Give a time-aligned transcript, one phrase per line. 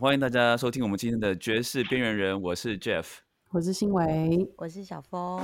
[0.00, 3.04] 欢迎大家收听我们今天的爵士边缘人，我是 Jeff，
[3.50, 5.38] 我是新维，我是小峰。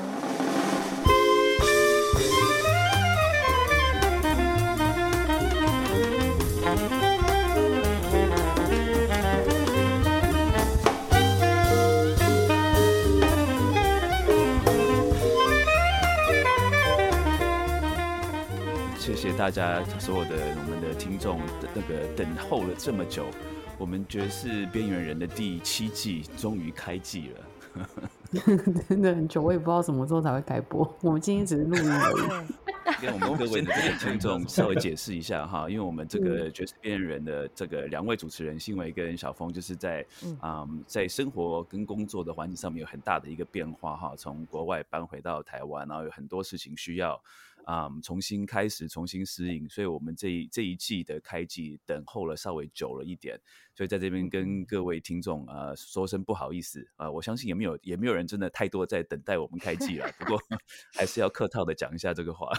[18.99, 23.27] 谢谢大家所有的我们的听众的那个等候了这么久，
[23.79, 27.47] 我们爵士边缘人的第七季终于开季了。
[28.89, 30.97] 真的很久，我也不知道什么时候才会开播。
[31.03, 32.47] 我们今天只是录音而已。
[33.03, 40.05] 跟我们各位的这个听众稍微解释一下哈， 因为我们这个爵士边缘人的这个两位主持人，新维跟小峰，就是在
[40.41, 47.21] 啊在生活跟工作的环境上面有很大的一个变化哈，从国外搬回到台湾，然后有很多事情需要。
[47.67, 53.37] 啊，重新开始，重新适应，所以我们这一这一季的开季等候了稍微久了一点，
[53.75, 60.41] 所以在这边跟各位听众呃说声不好意思啊，我相信也没有也没有人真的太多在等待我们开季了，不过
[60.95, 62.53] 还是要客套的讲一下这个话，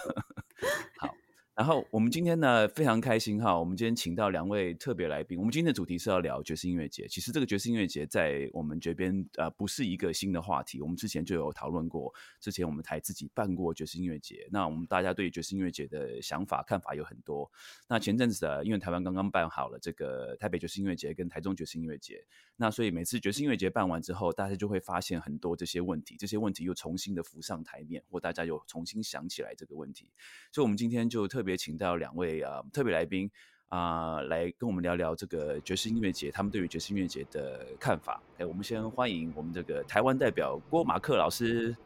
[0.99, 1.15] 好。
[1.57, 5.35] 然后我们今天呢非常开心哈，我们今天请到两位特别来宾。
[5.39, 7.07] 我们今天的主题是要聊爵士音乐节。
[7.07, 12.13] 其实这个爵士音乐节在我们这边呃不是一个新的话题，我们之前就有讨论过。
[12.39, 17.51] 之前我们台自己办过爵士音乐节，那我们大家对爵士音乐节的想法看法有很多。
[17.87, 22.23] 那前阵子的，因为台湾刚刚办好了这个台北爵士音乐节跟台中爵士音乐节，
[22.59, 30.09] 那所以每次爵士音乐节办完之后，大家就会发现很多这些问题，这些问题又重新的浮上台面，或大家又重新想起来这个问题。
[30.51, 33.29] 所以我们今天就特别请到两位啊特别来宾
[33.69, 38.19] 啊，来跟我们聊聊这个爵士音乐节，他们对于爵士音乐节的看法。
[38.39, 41.77] 哎，我们先欢迎我们这个台湾代表郭马克老师。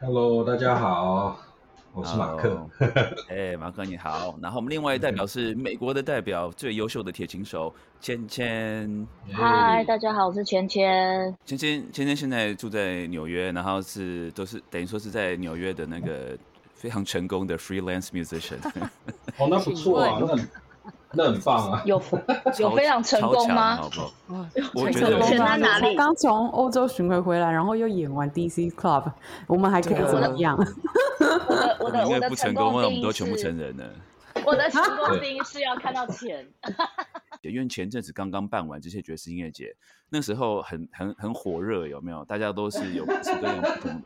[0.00, 1.40] Hello，大家好，
[1.94, 2.68] 我是马克。
[3.30, 4.36] 哎，马克你好。
[4.42, 9.06] 然后我们另外代表是美国的代表，最优秀的铁琴手芊芊。
[9.30, 10.82] 嗨，大家好，我是芊芊。
[11.46, 16.36] 芊芊，芊芊现在住在纽约，然后是都是等于说是在纽约的那个。
[16.74, 18.58] 非常成功的 freelance musician，
[19.38, 20.36] 哦，那不错啊，那
[21.12, 22.02] 那很棒啊，有
[22.58, 23.76] 有非常成功吗？
[23.76, 24.12] 好不好？
[24.74, 25.94] 我觉得成在哪里？
[25.96, 29.12] 刚从欧洲巡回回来，然后又演完 DC Club，
[29.46, 30.56] 我们还可以怎么样？
[30.58, 33.84] 我的 我的我的不成功，我们都全部成人了。
[34.44, 36.46] 我的成功定义是要看到钱。
[37.42, 39.76] 因为前阵子刚刚办完这些爵士音乐节，
[40.08, 42.24] 那时候很很很火热，有没有？
[42.24, 44.02] 大家都是有各式各样不同。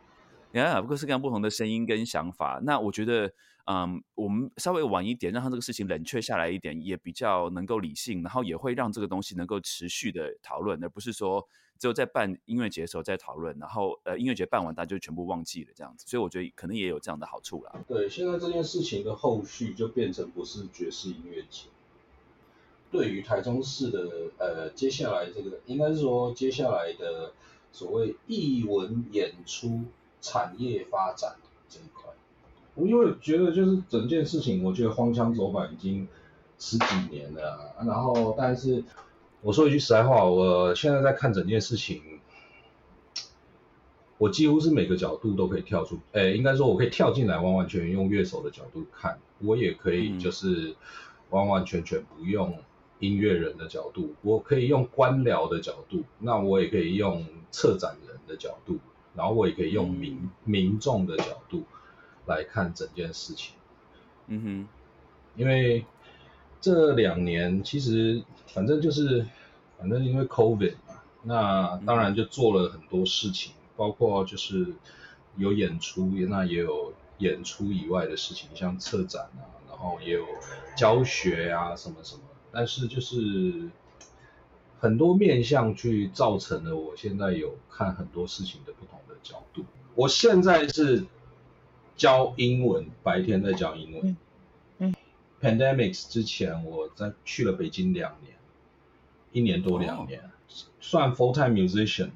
[0.52, 2.58] 呀，各式各样不同的声音跟想法。
[2.62, 3.30] 那我觉得，
[3.66, 11.46] 嗯，我们稍微晚一点，让他这个事情冷却下来一点，也比较能够理性，然后也会让这个东西能够持续的讨论，而不是说
[11.78, 16.06] 只有在办音乐节的时候在讨论，然后呃音乐节办完大家就全部忘记了这样子。
[16.08, 17.72] 所以我觉得可能也有这样的好处啦。
[17.86, 21.68] 对，现在这件事情的后续就变成不是爵士音乐节。
[22.90, 27.34] 对于台中市的呃接下来这个，应该是说接下来的
[27.70, 29.84] 所谓艺文演出。
[30.20, 31.36] 产业发展
[31.68, 32.10] 这一块，
[32.74, 36.08] 我因为觉得就是整件事情，我觉得荒腔走板已经
[36.58, 37.74] 十几年了。
[37.84, 38.82] 然后，但是
[39.42, 42.02] 我说一句实在话，我现在在看整件事情，
[44.18, 50.74] 我几乎是每个角度都可以跳出，哎，应该说我可以跳进来，完完全全用乐手的角度看，我也可以就是
[51.30, 52.58] 完完全全不用
[52.98, 58.78] 音乐人的角度，我可以用官僚的角度，那我也可以用策展人的角度。
[59.18, 61.64] 然后我也可以用民民众的角度
[62.26, 63.52] 来看整件事情，
[64.28, 64.68] 嗯哼，
[65.34, 65.84] 因为
[66.60, 69.26] 这两年其实反正就是
[69.76, 74.72] 反正因为 COVID 嘛，那当然就做了很多事情，包括就是
[75.36, 80.24] 有演出，那也有演出以外的事情，像策展啊，然后也有
[80.76, 83.68] 教学啊什么什么，但是就是。
[84.80, 89.64] 很多面向去造成了，我现在有看很多事情的不同的角度。
[89.94, 91.04] 我现在是
[91.96, 94.16] 教英文，白天在教英文。
[94.78, 94.94] 嗯。
[95.40, 98.34] Pandemics 之前，我在去了北京两年，
[99.30, 100.20] 一年多两年，
[100.80, 102.10] 算 full time musician。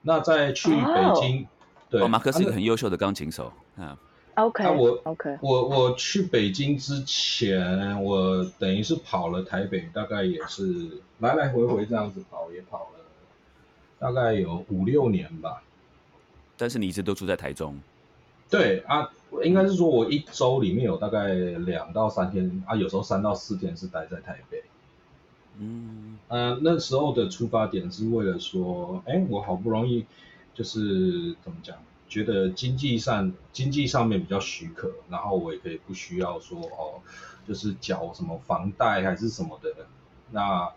[0.00, 1.46] 那在去北京，
[1.90, 3.98] 对，马克是一个很优秀的钢琴手啊。
[4.36, 13.04] OK，那我 OK，我我去北京之前，我等于是跑了台北，大概也是来来回回这样子跑，也跑了
[13.98, 15.62] 大概有五六年吧。
[16.62, 17.76] 但是你一直都住在台中？
[18.48, 19.10] 对啊，
[19.42, 24.62] 应该是说我一周里面有大概两到三天啊，有时候三到四天是待在台北。
[25.58, 30.06] 嗯，呃，那时候的出发点是为了说，哎，我好不容易
[30.54, 31.76] 就是怎么讲？
[32.08, 37.02] 觉得经济上经济上面比较许可，然后我也可以不需要说哦，
[37.48, 39.68] 就是缴什么房贷还是什么的。
[40.30, 40.70] 那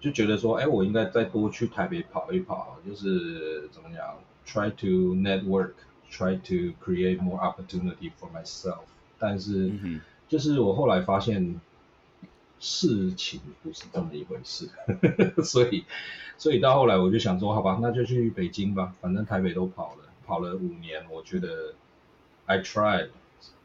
[0.00, 4.16] 就觉得说，哎，我应该再多去台北跑一跑，就是怎么讲
[4.50, 8.84] ，try to network，try to create more opportunity for myself。
[9.18, 9.70] 但是，
[10.28, 11.60] 就是我后来发现
[12.58, 14.68] 事情不是这么一回事，
[15.44, 15.84] 所以，
[16.38, 21.74] 所以到后来我就想说，好吧，那就去北京吧，反正台北都跑了，跑了五年，我觉得
[22.46, 23.10] I tried，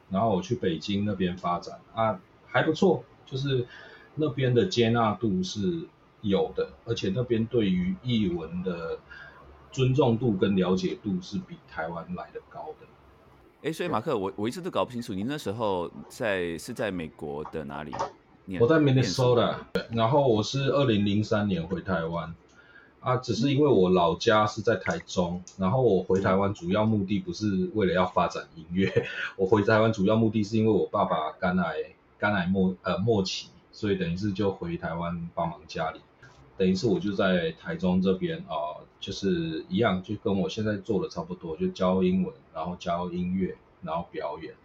[0.10, 3.66] 然后我去北京那边发展啊，还不错，就是
[4.16, 5.88] 那边的接纳度是。
[6.22, 8.98] 有的，而且那边对于译文的
[9.76, 12.88] 尊重度跟了解度是比台湾来的高的。
[13.64, 17.92] 哎，所以马克，我我一直都搞不清楚，您那时候在是在美国的哪里？
[18.62, 19.56] 我在 Minnesota，
[19.92, 22.34] 然后我是二零零三年回台湾
[23.02, 31.76] 啊，只是因为我老家是在台中，然后我回台湾主要目的不是为了要发展音乐， 我回台湾主要目的是因为我爸爸肝癌
[32.18, 36.00] 肝癌末呃末期，所以等于是就回台湾帮忙家里。
[36.56, 44.56] 等于是我就在台中这边啊，就是一样，就跟我现在做的差不多，就教英文，然后教音乐，然后表演。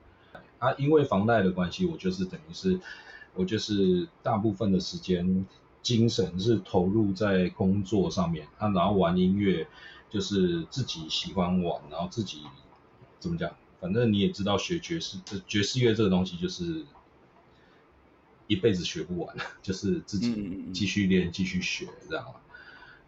[0.59, 2.81] 啊，因为房贷的关系，我就是等于是，
[3.35, 5.45] 我就是大部分的时间
[5.83, 8.47] 精神是投入在工作上面。
[8.57, 9.69] 啊，然后玩音乐，
[10.09, 12.41] 就是自己喜欢玩，然后自己
[13.19, 16.87] 怎么讲，反正你也知道，学爵士，爵士乐这个东西就是。
[18.47, 22.27] 一辈子学不完，就是自己继续练、继续学，这样。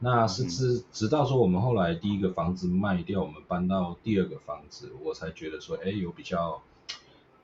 [0.05, 6.61] 那是直直到说我们后来第一个房子卖掉，我们搬到第二个房子，我才觉得说，哎，有比较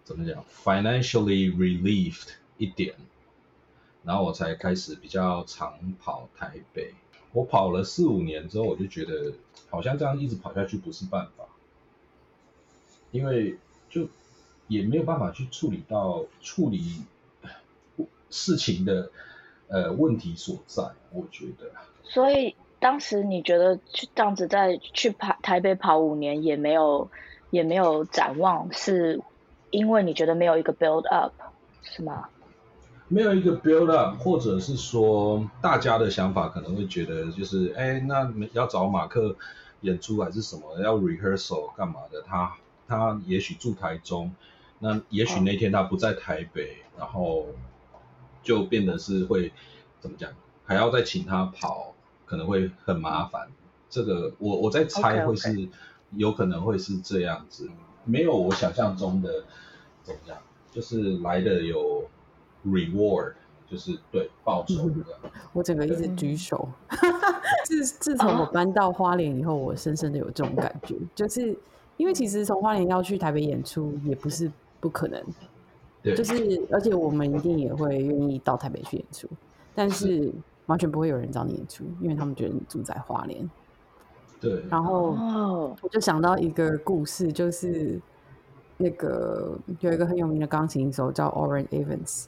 [0.02, 2.96] 怎么讲，financially relieved 一点，
[4.02, 6.94] 然后我才开始比较常跑台北。
[7.32, 9.34] 我跑了四五年之后，我就觉得
[9.70, 11.44] 好像这样一直跑下去不是办法，
[13.12, 13.56] 因为
[13.88, 14.08] 就
[14.66, 17.02] 也没有办法去处理到处理。
[18.30, 19.10] 事情的
[19.68, 21.72] 呃问题所在，我觉得。
[22.08, 27.10] 所以当时你觉得去这样子再去跑台北跑五年也没有
[27.50, 29.20] 也没有展望，是
[29.70, 31.32] 因为你觉得没有一个 build up
[31.82, 32.28] 是吗？
[33.08, 39.36] 没有一个 build up，或者是说大家的想法可能会觉得就是哎，那要找马克
[39.82, 42.22] 演出还是什么要 rehearsal 干嘛的？
[42.22, 42.54] 他
[42.86, 44.32] 他也许住台中，
[44.78, 47.46] 那也许那天他不在台北，然后。
[48.40, 49.52] 就变得是会
[50.00, 50.30] 怎么讲，
[50.64, 51.92] 还要再请他跑，
[52.28, 53.48] 可能会很麻烦。
[53.88, 55.68] 这个我我在猜会是
[56.12, 57.68] 有可能会是这样子，
[58.04, 59.44] 没有我想象中的
[60.02, 60.38] 怎么样，
[60.70, 62.04] 就是来的有
[62.66, 63.32] reward，
[63.70, 65.04] 就是对报酬的。
[65.54, 66.68] 我整个一直举手，
[67.64, 71.56] 自自从我搬到花莲以后，我深深的有这种感觉，就是
[71.96, 74.50] 因为其实从花莲要去台北演出也不是
[74.80, 75.22] 不可能。
[76.02, 79.28] 对就是，而且我们一定也会愿意到台北去演出，
[79.74, 80.32] 但是
[80.68, 83.50] 完全不会有人找你演出，因为他们觉得你住在花莲。
[84.40, 84.64] 对。
[84.70, 85.16] 然后
[85.82, 88.00] 我就想到一个故事，就是
[88.78, 92.26] 那个有一个很有名的钢琴手叫 Oren Evans，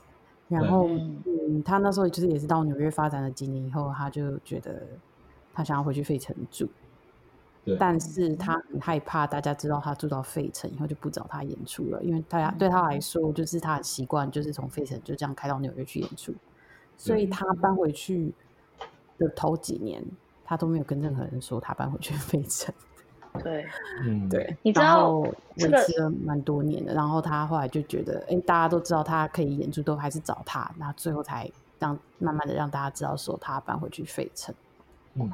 [0.49, 4.83] 然后嗯，他那时候就是也是到纽约发展了几年以后，他就觉得
[5.55, 6.69] 他想要回去费城住。
[7.79, 16.35] 但是他很害怕大家知道他住到费城以后就不找他演出了，因为大家对他来说就是他的习惯就是从费城就这样开到纽约去演出，
[17.01, 18.31] 所以他搬回去
[19.17, 20.05] 的头几年
[20.45, 22.73] 他都没有跟任何人说他搬回去费城。
[23.43, 23.65] 对，
[24.03, 34.55] 嗯，对，你知道维持了蛮多年的，然后他后来就觉得，哎，大家都知道他可以演出，都还是找他，然后最后才让慢慢的让大家知道说他搬回去费城。
[35.15, 35.33] 嗯。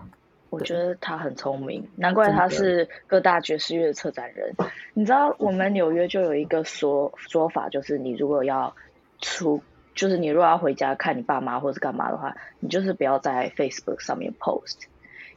[0.49, 4.55] 我觉得他很聪明，难怪他是各大爵士乐的策展人。
[4.95, 8.73] 你知道，我们纽约就有一个说说法，就是你如果要
[9.21, 9.61] 出，
[9.97, 14.77] 就是你如果要回家看你爸妈或者干嘛的话，你就是不要在 Facebook 上面 post，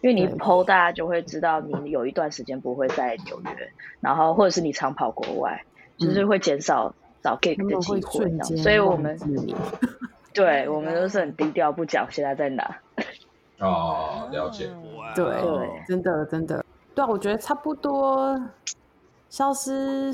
[0.01, 5.63] 因为你 post 大家就会知道你有一段时间不会在纽约，然后或者是你常跑国外，
[5.97, 8.57] 就是会减少找 gig 的机会。
[8.57, 9.17] 所以我们
[10.33, 12.77] 对我们都是很低调，不讲现在在哪。
[13.59, 14.69] 哦，了解。
[15.15, 15.25] 对，
[15.87, 16.63] 真的真的，
[16.93, 18.39] 对啊，我觉得差不多
[19.29, 20.13] 消失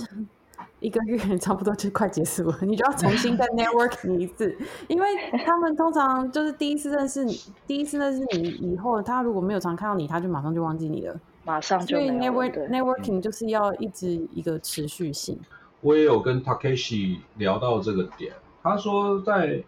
[0.80, 2.58] 一个月，差不多就快结束了。
[2.64, 4.56] 你就要重新再 network 一次，
[4.88, 5.08] 因为
[5.46, 11.98] 他们通常就是第一次认识你， 第一次认识你以后，他如果没有常看到你，他就马上就忘记你了，马上就。
[11.98, 15.40] 所以 network networking 就是要一直一个持续性。
[15.82, 19.64] 我也有跟 Takeshi 聊到这个点，他说在。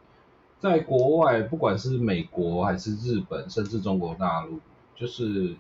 [0.60, 4.60] 在国外，不管是美国还是日本，甚至中国大陆，
[4.96, 5.56] 就是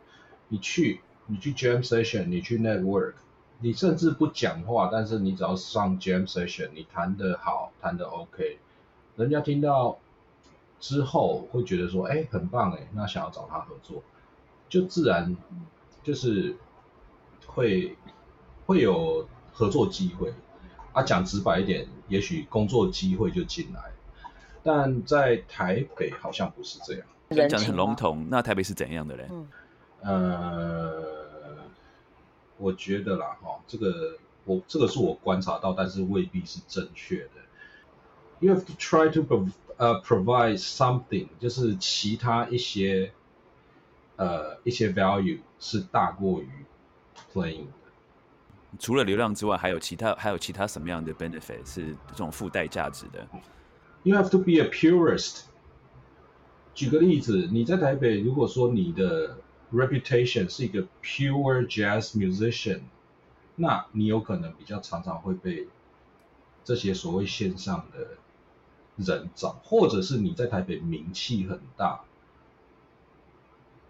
[0.47, 3.13] 你去，你去 jam session，你去 network，
[3.59, 8.59] 你甚至不讲话，但是你只要上 jam session，你弹得好，弹得 OK，
[9.15, 9.97] 人家听到
[10.79, 14.03] 之后会觉得说，哎，很棒哎，那想要找他合作，
[14.69, 15.35] 就自然
[16.03, 16.55] 就是
[17.45, 17.95] 会
[18.65, 20.33] 会有合作机会。
[20.93, 23.91] 啊，讲直白一点，也许工作机会就进来，
[24.63, 27.05] 但在台北好像不是这样。
[27.47, 29.29] 讲的很笼统，那台北是怎样的嘞？
[30.01, 31.16] 呃，
[32.57, 37.31] 我觉得啦，哈，这个我这个是我观察到，但是未必是正确的。
[38.39, 39.47] You have to try to
[39.77, 43.11] 呃 provide something，就是其他一些
[44.15, 46.49] 呃一些 value 是大过于
[47.33, 48.77] playing 的。
[48.79, 53.27] 除了流量之外，还有其他还有其他什么样的 benefit 是这种附带价值的
[54.03, 55.41] ？You have to be a purist。
[56.75, 59.37] 举个例子，你在台北，如果说你的
[59.73, 62.81] reputation 是一个 pure jazz musician，
[63.55, 65.67] 那你有可能比较常常会被
[66.63, 68.17] 这些所谓线上的
[68.97, 72.01] 人找，或者是你在台北名气很大，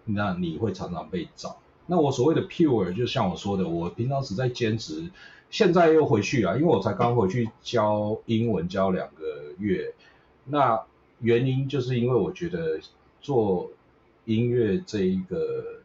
[0.05, 1.57] 那你会常常被找。
[1.85, 5.09] 那我所谓的 pure，就像我说的，我平常只在兼职，
[5.49, 9.93] 现在又回去了，因为我才刚回去教英文教两个月。
[10.43, 10.83] 那
[11.19, 12.79] 原因就是因为我觉得
[13.21, 13.71] 做
[14.27, 15.81] 音乐这一个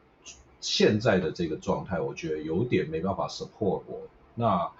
[0.61, 4.03] 现在的这个状态，我觉得有点没办法 support 我。
[4.35, 4.71] 那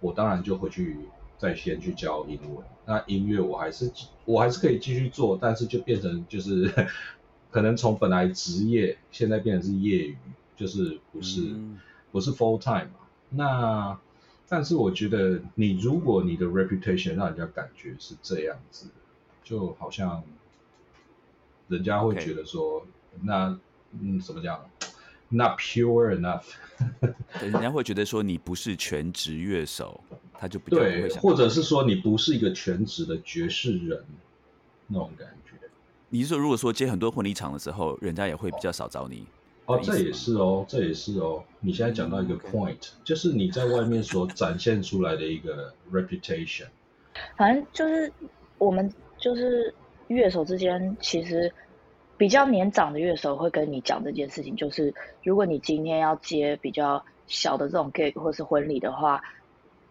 [0.00, 0.96] 我当然就回去
[1.38, 2.66] 再先去教英文。
[2.84, 3.92] 那音乐我还是
[4.24, 6.88] 我还是可以继续做，但是就变成就是
[7.52, 10.16] 可能从本来职业现在变成是业余。
[10.58, 11.54] 就是不是
[12.10, 13.06] 不是 full time 嘛？
[13.30, 13.96] 那
[14.48, 18.88] 但是我觉得你如果你的 reputation 让人家感觉是这样子，
[19.44, 20.24] 就好像
[21.68, 22.86] 人家会觉得说，
[23.22, 23.58] 那
[23.92, 24.64] 嗯怎么讲
[25.28, 26.44] ？Not pure enough。
[27.42, 30.00] 人家会觉得说你不是全职乐手，
[30.38, 34.04] 他就比较对，或者是说你不是一个全职的爵士人
[34.86, 35.54] 那种感觉。
[36.08, 39.26] 你是说如果说接很多婚礼场的时候，人家也会比较少找你？
[39.66, 41.44] 哦，这也是哦，这也是哦。
[41.60, 46.68] 你现在讲到一个 point，就是你在外面所展现出来的一个 reputation。
[47.36, 48.10] 反正就是
[48.56, 49.74] 我们就是
[50.08, 51.52] 乐手之间，其实
[52.16, 59.22] 比较年长的乐手会跟你讲这件事情，就是如果你今天要接比较小的这种 gig 或是婚礼的话，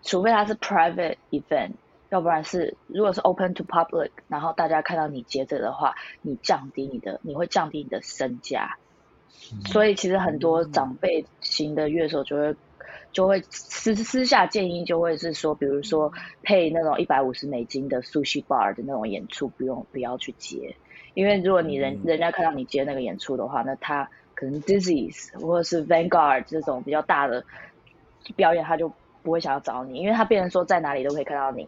[0.02, 1.72] 除非它是 private event，
[2.10, 8.78] 要不然是如果是 open to public，然后大家看到你接着的话，你降低你的，你会降低你的身价。
[9.66, 12.56] 所以其实很多长辈型的乐手就会
[13.12, 16.12] 就会私私下建议，就会是说，比如说
[16.44, 20.76] 配那种一百五十美金的 sushi bar 的那种演出，不用不要去接，
[21.14, 27.44] 因为如果你人人家看到你接那个演出的话，那他可能 disease 或者是 vanguard 这种比较大的
[28.36, 28.92] 表演，他就
[29.24, 31.68] 不会想要找你，因为他变成说在哪里都可以看到你。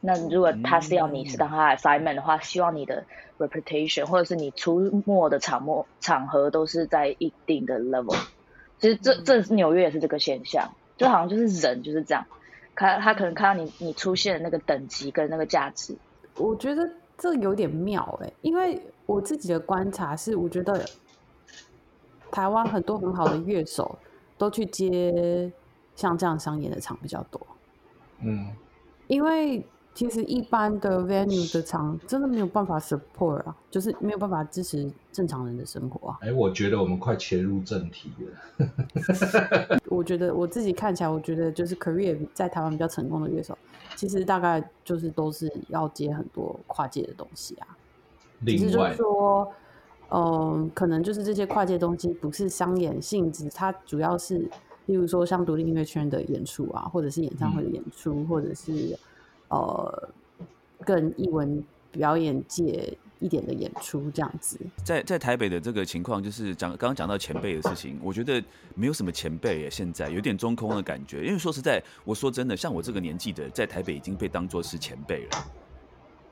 [0.00, 3.04] 那如果他是要你是当他 assignment 的话，希望你的
[3.38, 8.16] reputation 或者是你出没的场末场合都是在一定的 level。
[8.82, 12.26] 其实这这纽约也是这个现象，就好像就是人就是这样，
[12.74, 15.96] 他他可能看到你你出现的那个等级跟那个价值。
[16.36, 20.84] 我觉得这有点妙哎，因为我自己的观察是，我觉得
[22.32, 23.96] 台湾很多很好的乐手
[24.36, 25.52] 都去接
[25.94, 27.40] 像这样商演的场比较多。
[28.18, 28.48] 嗯，
[29.06, 29.64] 因为。
[29.94, 36.18] 其实一般的 venue 的场真的没有办法 support 啊，就是没有办法支持正常人的生活啊。
[36.22, 38.10] 哎，我觉得我们快切入正题
[38.58, 39.78] 了。
[39.90, 43.56] 我觉得我自己看起来，我觉得就是 career 在台湾比较成功的乐手，
[43.94, 47.66] 其实大概就是都是要接很多跨界的东西啊。
[48.46, 49.46] 只是就是说，
[50.10, 54.38] 嗯，可能就是这些跨界东西不是商演性质，它主要是，
[54.86, 58.98] 例如说像独立音乐圈的演出啊，或者是演唱会的演出，或者是。
[59.52, 60.08] 呃，
[60.80, 68.42] 更艺文表演界一点的演出这样子，在在台北的这个情况，就是讲刚刚讲到前辈的事情，我觉得
[68.74, 71.22] 没有什么前辈耶，现在有点中空的感觉。
[71.26, 75.52] 因为说实在，我说真的，像我这个年纪的，在台北已经被当做是前辈了。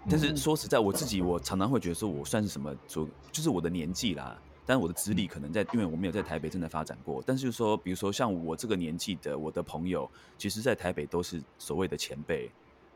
[0.08, 4.34] 但是说实在，我自己我常常会觉得说，我算是什么，就就是我的年纪啦。
[4.64, 7.22] 但是我的资历可能在，因为我没有在台北正在发展过。
[7.26, 12.50] 但是就说，比如说像我这个年纪的，我的朋友，其实在台北都是所谓的前辈。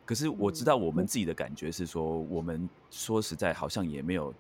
[0.05, 4.33] 可是我知道我们自己的感觉是说，我们说实在好像也没有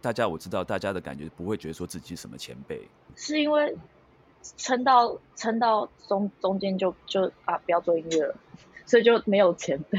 [0.00, 2.82] 大家，我知道大家的感觉不会觉得说自己是什么前辈，
[3.16, 3.74] 是因为
[4.58, 8.34] 撑到撑到中中间就就啊不要做音乐了，
[8.84, 9.98] 所以就没有前辈，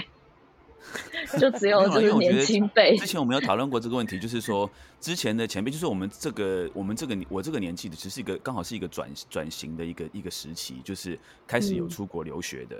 [1.40, 2.96] 就只 有就是年轻辈。
[2.98, 4.70] 之前我们有讨论过这个问题，就是说
[5.00, 12.78] 之前的前辈，就是我们这个我们这个我这个年纪的，其实是一个刚好是一个转转型的一个一个时期，就是开始有出国留学的。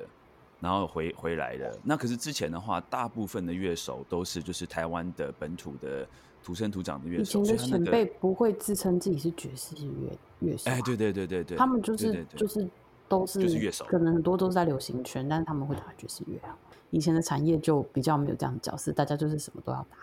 [0.64, 1.78] 然后回回来了。
[1.84, 6.08] 那可是之前的话，大部分的乐手都是就是台湾的本土的
[6.42, 7.42] 土生土长的乐手。
[7.42, 10.72] 以前的前辈不会自称自己是爵士乐乐手。
[10.72, 12.66] 哎，对对对对对，他们就是就是
[13.10, 16.58] 都是就是乐手，可能很多都是在流行圈，但是他们会打爵士乐啊。
[16.92, 19.98] 以前的产业就比较没有这样的角色，大家就是什么都要打，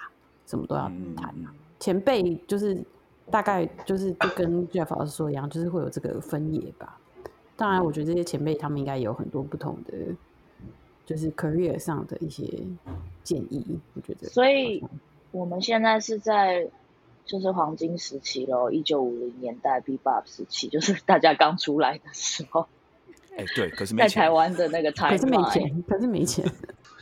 [0.46, 1.34] 什么都要弹。
[1.78, 2.84] 前辈就是
[3.30, 6.98] 大概就是就跟 Jeff 老师说一样，就是会有这个分野吧。
[7.56, 9.92] 当然，我觉得这些前辈他们应该有很多不同的，
[11.10, 12.44] 就是 career 上的一些
[13.24, 13.80] 建议。
[13.94, 14.80] 我觉得，所以
[15.32, 16.70] 我们现在是在
[17.24, 22.68] 就是黄金时期喽，一九五零年代 B Bop 时期，就是大家刚出来的时候。
[23.36, 26.48] 哎，对，可是没在台湾的那个台，可是没钱，可是没钱。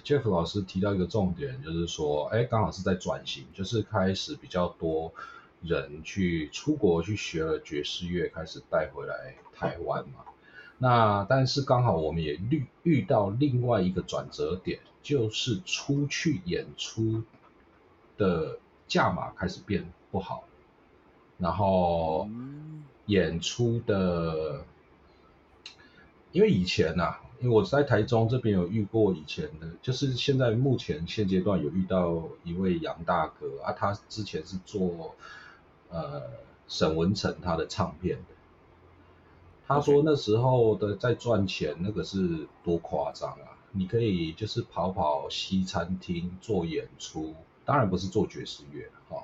[0.03, 5.13] Jeff 老师提到一个重点，就是说，哎，刚好是在转型，就是开始比较多
[5.61, 10.25] 人去出国去学了爵士乐，开始带回来台湾嘛。
[10.79, 17.25] 那但是刚好我们也遇遇到另外一个转折点，就是出去演出
[18.17, 20.45] 的价码开始变不好，
[21.37, 22.29] 然后
[23.07, 24.65] 演出的，
[26.31, 35.17] 因为以前呐，因为我在台中这边有遇过以前的，就是现在目前现阶段有遇到一位杨大哥啊，他之前是做
[35.91, 36.23] 呃
[36.69, 38.38] 沈文成他的唱片的。
[39.69, 43.55] 他说那时候的在赚钱，那个是多夸张啊！
[43.73, 47.35] 你可以就是跑跑西餐厅做演出，
[47.67, 49.23] 当然不是做爵士乐哈，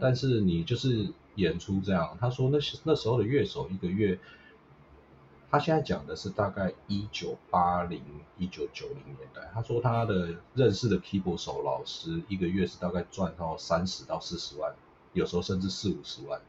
[0.00, 2.16] 但是你就是演出这样。
[2.18, 4.18] 他说那那时候的乐手一个月，
[5.50, 8.00] 他现在讲的是大概一九八零
[8.38, 9.50] 一九九零年代。
[9.52, 14.74] 他说他的认识的 keyboard 手老师一个月是大概赚到三十到四十万，
[15.12, 16.40] 有时候甚至四五十万。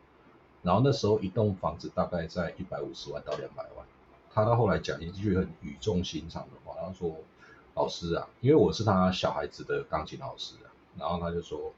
[0.63, 3.85] 然后那时候一栋房子大概在一百五十万到两百万。
[4.33, 7.15] 他到后来讲一句很语重心长的话，他说
[7.75, 11.71] ：“老师啊，因为我是他小孩子的钢琴老师啊。”然后他就说：“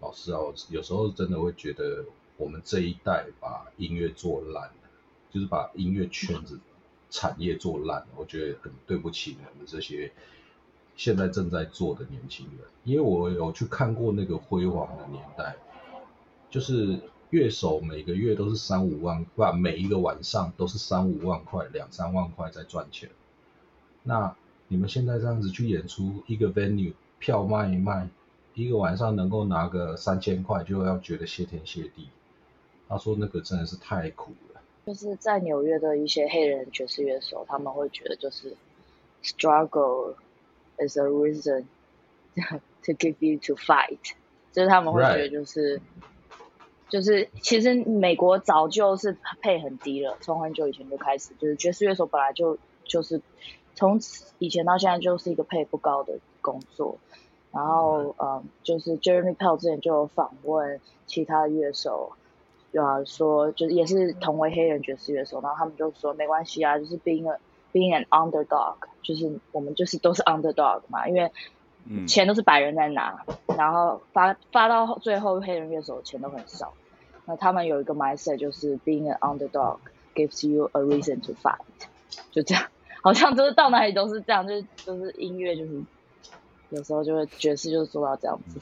[0.00, 2.06] 老师啊，我有时候真的会觉得
[2.38, 4.88] 我们这一代把音乐做烂了，
[5.30, 6.58] 就是把音乐圈子
[7.10, 10.10] 产业做烂，我觉得很对不起你们这些
[10.96, 15.56] 现在正在做的年轻人，因为我有去看过那个辉煌的年代，
[16.48, 16.98] 就是。”
[17.30, 23.10] 乐手每个月都是三五万，不，每一个晚上都是三五万块，两三万块在赚钱。
[24.02, 24.34] 那
[24.68, 28.08] 你们现在这样子去演出，一个 venue 票卖一卖，
[28.54, 32.08] 一个晚上能够拿个三千块，就要觉得谢天谢地。
[32.88, 34.60] 他说那个真的是太苦了。
[34.86, 38.56] 就是在纽约的一些黑人爵士乐手，他们会觉得就是
[39.22, 40.14] struggle
[40.78, 41.64] is a reason
[42.82, 43.98] to give you to fight，
[44.50, 45.78] 就是他们会觉得就是。
[46.88, 53.20] 就是其实美国早就是配很低了，从很久以前就开始，就是爵士乐手本来就就是
[53.74, 54.00] 从
[54.38, 56.96] 以前到现在就是一个配不高的工作。
[57.52, 62.12] 然后嗯，就是 Jeremy Pell 之前就有访问其他乐手，
[62.74, 67.38] 啊说就是也是同为黑人爵士乐手，然后他们就说没关系啊，就是 being a
[67.72, 71.30] being an underdog，就是我们就是都是 underdog 嘛，因为。
[72.06, 73.24] 钱都是白人在拿，
[73.56, 76.74] 然后发发到最后，黑人乐手钱都很少。
[77.24, 79.78] 那他们有一个 mindset，就是 being an underdog
[80.14, 81.58] gives you a reason to fight，
[82.32, 82.64] 就这样，
[83.02, 85.82] 好像就是到哪里都是这样，就是就是音乐就是
[86.70, 88.60] 有时候就会爵士就是做到这样子。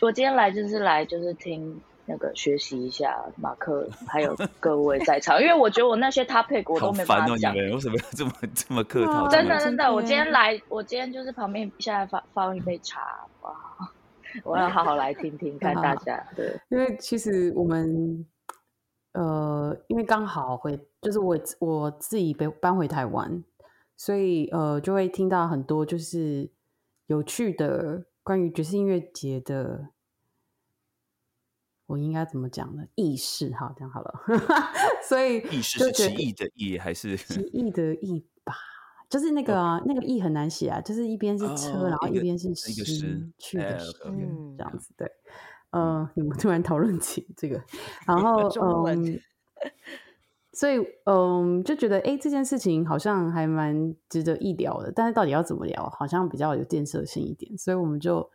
[0.00, 1.80] 我今天来就是来就是听。
[2.06, 7.54] 那个学习一下马克，还有各位在场，因为我觉得我那些 topic 我都没办法讲。
[7.54, 9.26] 为什么要这么这么客套？
[9.28, 13.52] 真的真的，我今天来，我今天就是旁边现在放放一杯茶，哇！
[14.42, 16.22] 我要好好来听听 看大家。
[16.36, 18.26] 对，因为其实我们
[19.12, 23.42] 呃，因为刚好回，就是我我自己被搬回台湾，
[23.96, 26.50] 所以呃，就会听到很多就是
[27.06, 29.88] 有趣的关于爵士音乐节的。
[31.86, 32.82] 我应该怎么讲呢？
[32.94, 34.14] 意识哈，这样好了。
[35.06, 38.54] 所以意识是奇异的异还是奇异的异吧？
[39.10, 42.72] 就是那个那个异很难写啊，就是一边是车，然后一边是诗
[43.36, 43.92] 去的诗，
[44.56, 45.10] 这样子对。
[45.72, 47.62] 嗯，你们突然讨论起这个，
[48.06, 48.48] 然后
[48.86, 49.20] 嗯，
[50.52, 58.30] 所以嗯，就觉得哎，这件事情好像还蛮值得一聊的，但是到底要怎么聊，好像比较有建设性一点，所以我们就。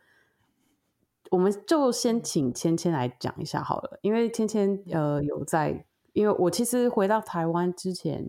[1.30, 8.22] 我们就先请芊芊来讲一下好了，因为芊芊呃有在，因为我其实回到台湾之前，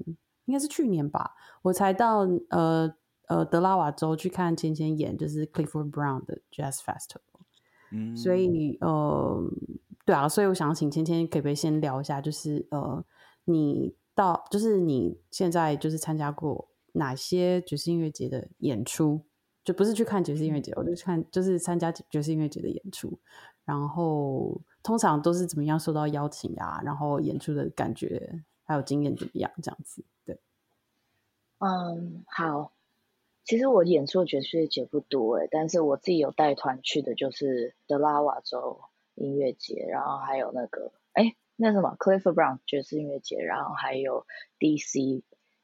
[0.46, 1.32] 应该是去年吧，
[1.64, 2.94] 我才到呃
[3.28, 7.42] 呃德拉瓦州去看芊芊演，就是 Clifford Brown 的 Jazz Festival，
[7.92, 9.44] 嗯，所以呃
[10.06, 13.04] 对啊，所以我想请芊芊可不可以先聊一下，就是呃
[13.46, 19.26] 你到就是你现在就是参加过哪些爵士音乐节的演出，
[19.63, 23.19] 就不是去看爵士音乐节，我就看就是参加爵士音乐节的演出，
[23.65, 30.39] 然后通常都是怎么样受到邀请啊，然后演出的感觉还有经验怎么样这样子，对。
[31.60, 32.74] 嗯，好。
[33.43, 38.80] 其实我演出的爵士乐节不多诶，但是我自己有带团去的，就是德拉瓦州
[39.15, 44.26] 音乐节，然后还有那个哎，那什么 Clifford Brown 爵士音乐节，然后还有
[44.60, 45.24] DC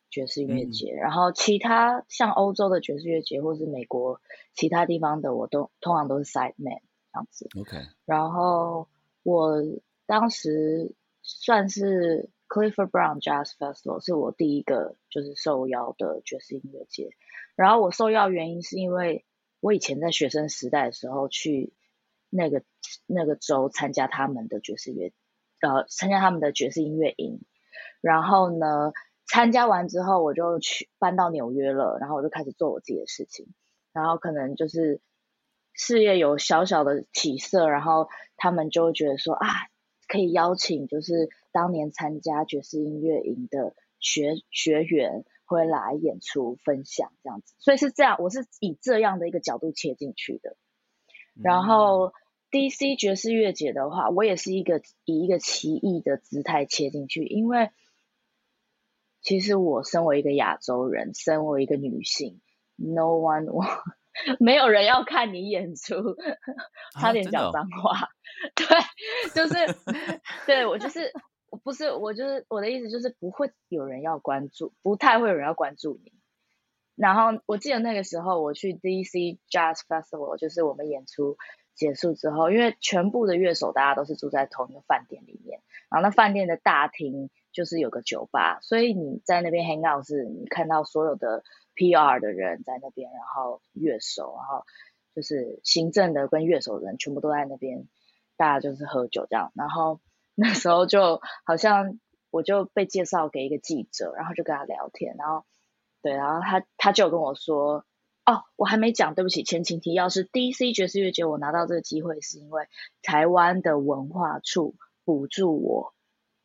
[0.09, 4.21] 爵士音乐节，然后其他像欧洲的爵士乐节或是美国
[4.53, 7.49] 其他地方的，我都通常都是 side man 这样子。
[7.59, 7.77] OK。
[8.05, 8.87] 然后
[9.23, 9.61] 我
[10.05, 17.09] 当时算是 Clifford Brown Jazz Festival 是我第一个就是受邀的爵士音乐节。
[17.55, 19.25] 然后我受邀原因是因为
[19.59, 21.73] 我以前在学生时代的时候去
[22.29, 22.63] 那个
[23.05, 25.11] 那个州参加他们的爵士乐，
[25.61, 27.41] 呃，参加他们的爵士音乐营。
[27.99, 28.93] 然后呢，
[29.27, 33.47] 参加完之后我就去搬到纽约了，然后我就开始做我自己的事情。
[33.93, 35.01] 然后可能就是
[35.73, 39.47] 事业有小小的起色，然后他们就觉得说啊，
[40.07, 45.25] 可以邀请就是当年参加爵士音乐营的学学员。
[45.49, 50.57] 会来演出分享这样子，所以是这样，我是以这样的一个角度切进去的。
[51.41, 52.11] 然后
[52.51, 57.69] DC 爵士乐节的话，我也是一个以一个奇异的姿态切进去，因为
[59.21, 62.41] 其实我身为一个亚洲人，身为一个女性
[62.75, 63.63] ，No one 我
[64.39, 66.15] 没有人要看你演出，
[66.99, 68.09] 差点讲脏话，
[68.55, 68.65] 对，
[69.33, 69.55] 就是
[70.45, 71.11] 对我就是。
[71.49, 76.11] 我不是，我就是我的意思就是不会有人要关注，不太会有人要关注你。
[76.93, 81.37] 然后我记得那个时候我去 DC Jazz Festival，就是我们演出
[81.73, 91.43] 结束之后，因为全部的乐手大家都是住在同一个饭店里面，然后那饭店的大厅就是有个酒吧，所以你在那边 hang out 是你看到所有的
[91.75, 94.63] PR 的人在那边，然后乐手，然后
[95.15, 97.87] 就是行政的跟乐手的人全部都在那边，
[98.37, 99.99] 大家就是喝酒这样，然后。
[100.39, 105.45] 那时候就好像我就被介绍给一个记者，然后就跟他聊天，然后
[106.03, 107.85] 对，然后他他就跟我说，
[108.23, 112.67] 哦，我还没讲，对不起，前情提要是 DC 爵士乐节，我拿到这个机会是因为
[113.01, 115.95] 台湾的文化处补助我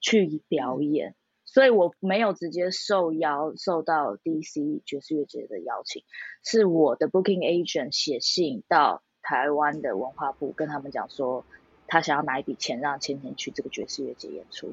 [0.02, 1.14] 去表演，
[1.46, 6.04] 所以我没有直接受邀受到 DC 爵士乐节的邀请，
[6.44, 11.46] 是我的 booking agent 写信到台湾的文化部跟他们讲说。
[11.88, 14.72] 他想要拿一笔钱让千千去这个爵士乐节演出，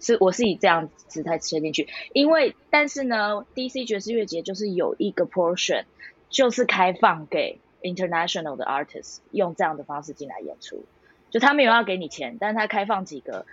[0.00, 5.84] 是我是以这样姿态切进去，因为但是呢，DC 爵士乐节就是有一个 portion
[6.28, 10.84] 就是开放给 international 的 artists 用这样的方式进来演出，
[11.30, 13.46] 就他没有要给你钱，但是他开放几个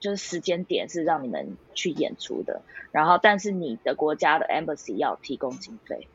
[0.00, 6.08] 就是时间点是让你们去演出的，然后但是你的国家的 embassy 要提供经费。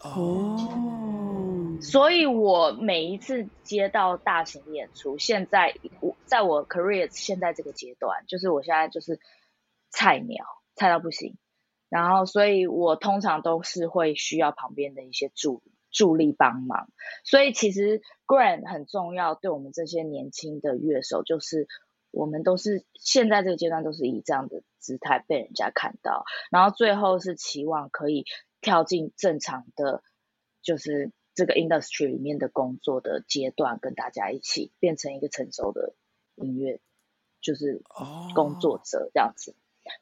[0.00, 9.18] 哦，所以我每一次接到大型演出，现在我在我 career 现在这个阶段，就是我现在就是
[9.90, 10.44] 菜鸟，
[10.76, 11.36] 菜到不行。
[11.88, 16.90] 然后，所以我通常都是会需要旁边的一些助助力帮忙。
[17.24, 21.66] 所以其实 grant 很重要，对我们这些年轻的乐手，就是
[22.10, 28.24] 我们都是现在这个阶段都是以这样的姿态被人家看到，然后最后是期望可以。
[28.60, 30.02] 跳进正常的，
[30.62, 35.94] 就是这个 industry 里面的工作的阶段，跟大家一起变成一个成熟的
[36.34, 36.80] 音乐，
[37.40, 37.84] 就是
[38.34, 39.54] 工作者这样子。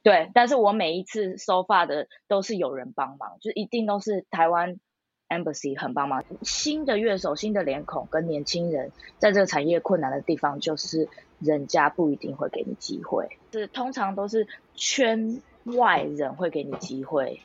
[0.02, 4.80] 对，但是我每一次收发的都是有人帮忙，就一定都是台湾
[5.28, 6.24] embassy 很帮忙。
[6.42, 11.08] 新的乐手、新的脸孔跟年轻人，在这个产业困难的地方，就是
[11.38, 17.40] 人家不一定会给你机会，是通常都是圈外人会给你机会。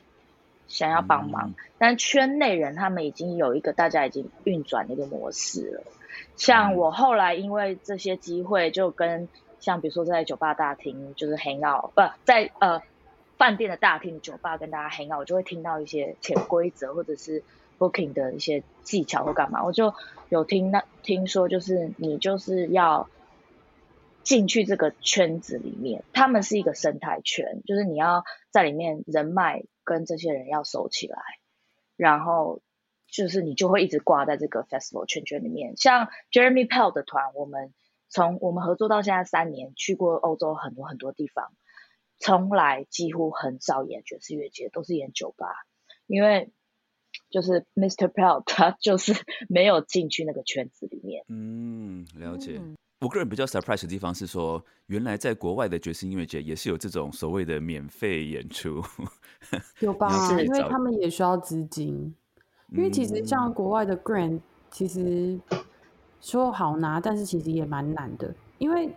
[0.68, 5.82] 想要帮忙，但圈内人他们已经有一个大家已经运转的一个模式了。
[6.36, 9.28] 像我后来因为这些机会，就跟
[9.60, 12.80] 像比如说在酒吧大厅就是 hang out，不在呃
[13.36, 17.42] 饭店的大厅酒吧跟大家 hang out，我就会听到一些潜规则或者是
[17.82, 19.94] booking 的一些技巧或干嘛，我就
[20.28, 23.08] 有听那听说就是你就是要
[24.22, 29.64] 进去这个圈子里面，他们是一个生态圈，就是你要在里面人脉。
[29.84, 31.20] 跟这些人要熟起来，
[31.96, 32.60] 然后
[33.08, 35.76] 就是你就会一直挂在这个 festival 圈圈里面。
[35.76, 37.74] 像 Jeremy Pell 的团，我们
[38.08, 41.50] 从我们合作到现在三年，去过欧洲很多很多地方，
[42.20, 45.48] 从来几乎很少演爵士乐节，都是演酒吧，
[46.06, 46.52] 因为
[47.30, 48.08] 就是 Mr.
[48.08, 49.12] Pell 他就是
[49.48, 51.24] 没有进去那个圈子里面。
[51.28, 52.60] 嗯，了解。
[53.00, 58.80] 我个人比较 surprise 的地方是说，原来在国外的爵士音乐节也是有这种所谓的免费演出，
[59.80, 60.30] 有吧？
[60.40, 62.14] 因为他们也需要资金。
[62.68, 65.38] 因为其实像国外的 grant，其实
[66.20, 68.32] 说好拿，但是其实也蛮难的。
[68.58, 68.88] 因为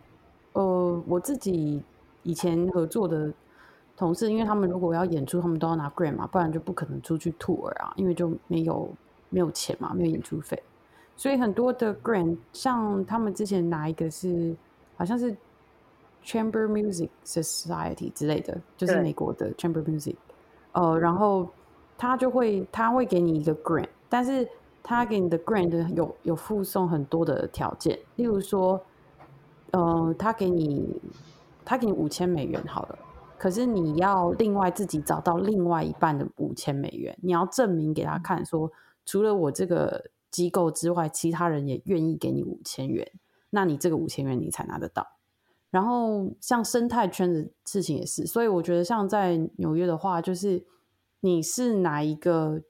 [0.54, 1.82] 呃，我自己
[2.24, 3.34] 以前合作的
[3.98, 8.90] 同事，因为他们如果要演出，他们都要拿 grant 嘛，不然就不可能出去 tour 啊，因为就没有
[9.30, 10.62] 没有钱嘛，没有演出费。
[11.16, 14.56] 所以很多的 grant，像他们之前拿一个是
[14.98, 15.36] 好像是
[16.24, 20.16] Chamber Music Society 之类的，就是美国的 Chamber Music，
[20.74, 21.48] 呃，然后。
[21.98, 24.46] 他就会，他会给你一个 grant，但是
[24.84, 28.78] 他给你的 grant 有有附送很多的条件，例如说，
[29.72, 30.94] 呃，他给你，
[31.64, 33.00] 他给你五千美元好了，
[33.38, 38.72] 可是你要另外自己找到另外一半的五千美元，你要证明给他看，说
[39.06, 43.12] 除了我这个机构之外，其他人也愿意给你五千元，
[43.50, 45.08] 那你这个五千元你才拿得到。
[45.70, 50.66] 然后像生态圈的事情也是，所以我觉得像在纽约的话，就是。
[51.22, 52.62] 你是哪一个？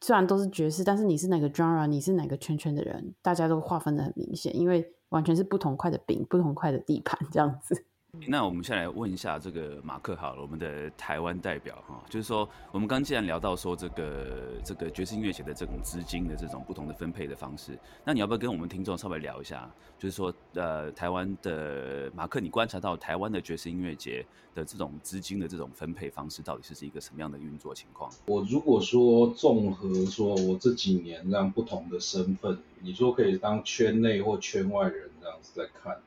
[0.00, 1.84] 虽然都是爵士，但是你是哪个 genre？
[1.88, 3.12] 你是哪个圈圈的人？
[3.20, 7.84] 大家都划分的很明显，因为完全是不同块的饼，不同块的地盘这样子。
[8.26, 14.26] 那我们先来问一下这个马克好了，我们的台湾代表哈，就是说我们刚既然聊到说这个
[14.64, 19.70] 这个爵士音乐节的这种资金的这种不同的分配的方式，那你要不要跟我们听众稍微聊一下？
[19.98, 28.10] 就是说呃，台湾的马克，你观察到台湾的爵士音乐节的这种资金的这种分配方式，到底是是一个什么样的运作情况？
[28.24, 35.98] 我如果说综合说我这几年让不同的身份，你说可以当圈内或圈外人这样子在看。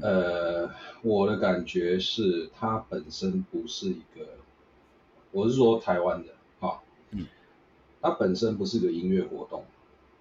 [0.00, 0.70] 呃，
[1.02, 4.26] 我的感觉是，它本身不是一个，
[5.30, 6.32] 我是说台湾的
[6.66, 7.26] 啊，嗯，
[8.00, 9.62] 它本身不是个音乐活动，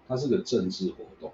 [0.06, 1.32] 它是个政治活动。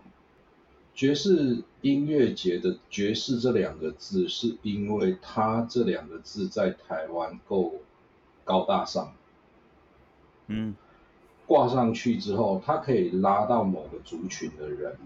[0.94, 7.82] 爵士音乐节的“爵士”这两个字，是因为它这两个字在台湾够
[8.44, 9.12] 高大上，
[10.46, 10.76] 嗯，
[11.48, 14.98] 挂上去之后，它可以拉到某个族群的人。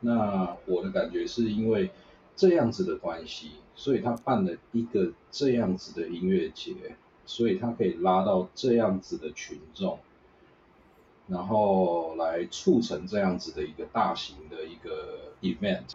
[0.00, 1.92] 那我的感觉是因为。
[2.36, 6.74] 这样子的关系，所以他办了一个这样子的音乐节，
[7.24, 9.98] 所以他可以拉到这样子的群众，
[11.26, 15.94] 然后来促成这样子的一个大型的一个 event。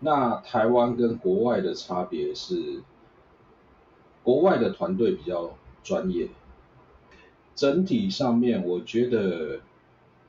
[0.00, 2.82] 那台湾跟国外的差别是，
[4.22, 6.28] 国外的团队比较专业，
[7.56, 9.60] 整体上面我觉得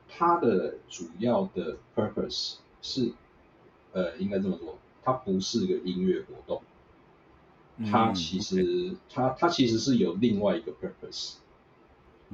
[0.08, 3.12] 它的主要的 purpose 是，
[3.92, 4.76] 呃，应该这么说。
[5.02, 6.62] 它不是个音乐活动，
[7.90, 11.36] 它其实它它其实是有另外一个 purpose。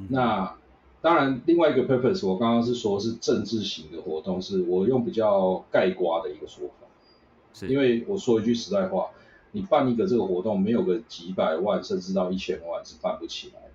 [0.09, 0.57] 那
[1.00, 6.87] 当然，另外一个 purpose，我刚刚是说是政治型的活动，是我用比较概括的一个说法。
[7.55, 9.11] 是，因为我说一句实在话，
[9.52, 13.70] 你办一个这个活动，没有个几百万甚至到一千万是办不起来的。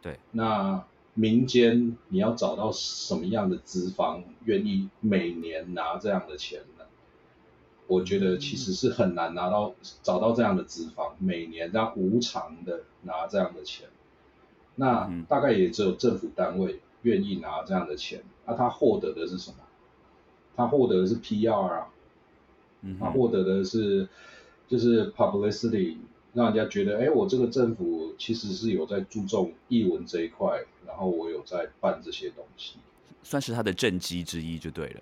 [0.00, 6.62] 对，那民间你要找到什么样的资方愿意每年拿这样的钱？
[7.86, 13.88] 我觉得其实是很难拿到找到这样的资方，每年这样无偿的拿这样的钱，
[14.76, 18.22] 那大概也只有政府单位愿意拿这样的钱。
[18.46, 19.56] 那他获得的是什么？
[20.56, 21.88] 他获得的是 PR 啊，
[22.98, 24.08] 他获得的是
[24.68, 25.96] 就是 publicity，
[26.32, 32.76] 让人家觉得，哎，我这个政府其实是有在注重译文这一块，然后我有在办这些东西，
[33.22, 35.00] 算是他的政绩之一就对了。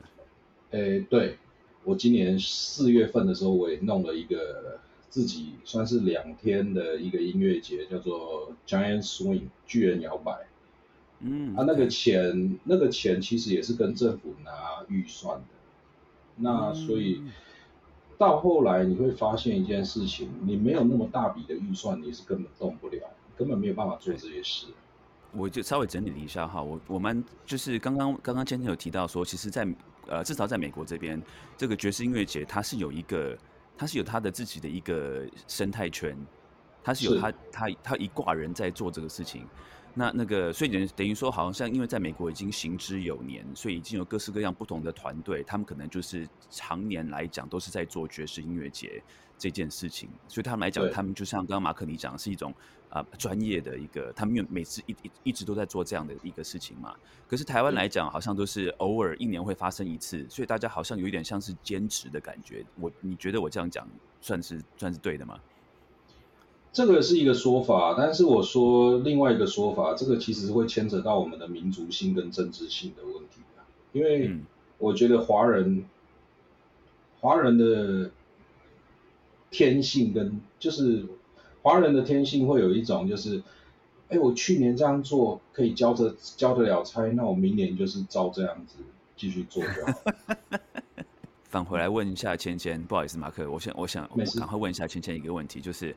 [0.72, 1.38] 哎，对。
[1.84, 10.46] 我今年四月份的时候，我也弄了一个自己算是两天的一个音乐节，叫做 Giant Swing 巨人摇摆。
[11.20, 15.44] 嗯，啊，那个钱，那个钱其实也是跟政府拿预算的。
[16.36, 17.22] 那所以
[18.16, 24.66] 到后来你会发现一件事情，你没有那么大笔的预算，你是根本动不了，根本没有办法做这些事。
[25.32, 29.64] 我就稍微整理了一下哈，我我们就是刚刚刚刚今天有提到说，其实，在
[30.10, 31.22] 呃至少在美国这边，
[31.56, 33.38] 这个爵士音乐节它是有一个，
[33.78, 36.14] 它是有它的自己的一个生态圈，
[36.84, 39.46] 它是有它它它一挂人在做这个事情。
[39.92, 49.02] 那那个，所以等等于说，好像像因为在美国已经行之有年，所以已经有各式各样不同的团队，他们可能就是常年来讲都是在做爵士音乐节
[49.36, 52.54] 这件事情，所以他们来讲，他们就像刚刚马克你讲，是一种
[52.90, 56.94] 啊专业的一个，他们每次一一一直都在做这样的一个事情嘛。
[57.26, 62.64] 可是台湾来讲，好像都是偶尔一年会发生一次，所以大家好像有一点像是兼职的感觉。
[62.78, 63.88] 我你觉得我这样讲
[64.20, 65.38] 算是算是对的吗？
[66.72, 73.66] 这个是一个说法，但是我说另外一个说法，这个其实会牵扯到我们的民族性跟政治性的问题啊。
[73.92, 74.36] 因为
[74.78, 75.84] 我觉得华人
[77.20, 78.10] 华人的
[79.50, 81.04] 天性跟就是
[81.62, 83.42] 华人的天性会有一种就是，
[84.08, 88.76] 哎，我去年这样做可以交得交得了差，那我明年就是照这样子
[89.16, 89.92] 继续做就好。
[91.48, 95.94] 返回来问一下芊芊，不好意思，马克，我想我想我赶快问一下芊芊一个问题，就是。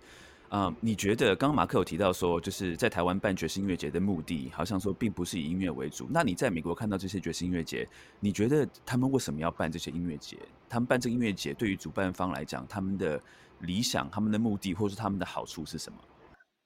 [0.49, 6.07] 啊，你觉得刚刚马克有提到说，就是在台湾办爵士音乐节的目的，好像说并不是以音乐为主。
[6.11, 10.37] 那你在美国看到这些爵士音乐节，你觉得他们为什么要办这些音乐节？
[10.69, 13.19] 他们办这个音乐节对于主办方来讲，他们的
[13.59, 15.99] 理想、他们的目的，或是他们的好处是什么？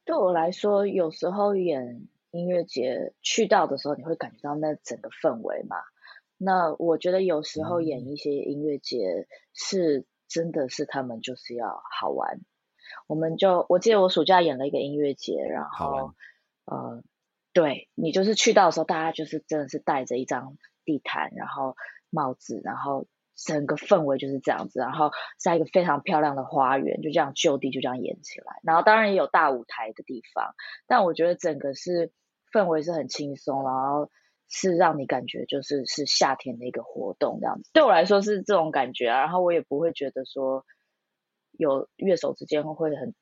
[0.06, 5.78] 对我来说，有时候演音乐节去到的时候，你会感觉到那整个氛围嘛。
[6.38, 12.40] 那我觉得有时候演一些音乐节，是真的是他们就是要好玩。
[13.08, 16.14] 我们就我记得我暑假演了一个音乐节，然后
[16.66, 17.02] 呃，
[17.54, 21.76] 对你就是去到的时候，大家就是真的是带着一张地毯，然后
[22.10, 30.54] 帽子，然后整个氛围就是这样子，然后在一个非常漂亮的花园，就这样就地就这样演起来，然后当然也有大舞台的地方，
[30.88, 32.12] 但我觉得整个是
[32.52, 34.10] 氛围是很轻松，然后
[34.50, 40.66] 是让你感觉就是是夏天的一个活动这样子，对我来说是这种感觉啊，然后我也不会觉得说。
[41.60, 43.16] 有乐手之间会很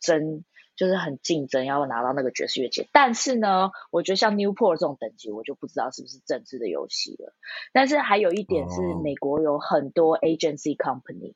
[0.00, 0.44] 争，
[0.78, 2.88] 就是很竞争，要拿到那个爵士乐节。
[2.92, 7.34] 但是呢，我觉得像 Newport 这种等级，我就不知道是不是政治的游戏了。
[7.72, 11.34] 但是还有一点是，美国有很多 agency company，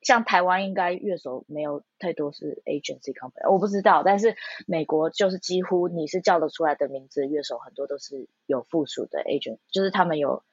[0.00, 4.04] 像台湾应该乐手没有太多是 agency company，我不知道。
[4.04, 4.36] 但是
[4.68, 10.44] 美国就是几乎你是叫得出来的名字乐手，很多都是有附属的 agent，就是他们有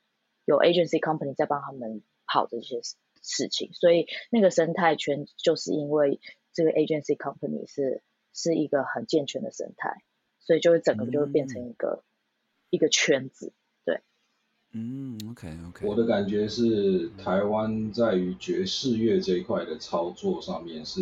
[0.45, 2.81] 有 agency company 在帮他们跑这些。
[3.21, 6.21] 事情，所以那个生态圈就是因为
[6.53, 8.01] 这个 agency company 是
[8.33, 10.03] 是一个很健全的生态，
[10.39, 12.03] 所以就会整个就会变成一个
[12.69, 13.53] 一个圈子，
[13.85, 14.01] 对。
[14.71, 15.87] 嗯，OK OK。
[15.87, 21.01] 我的感觉是台湾在于爵士乐这一块的操作上面是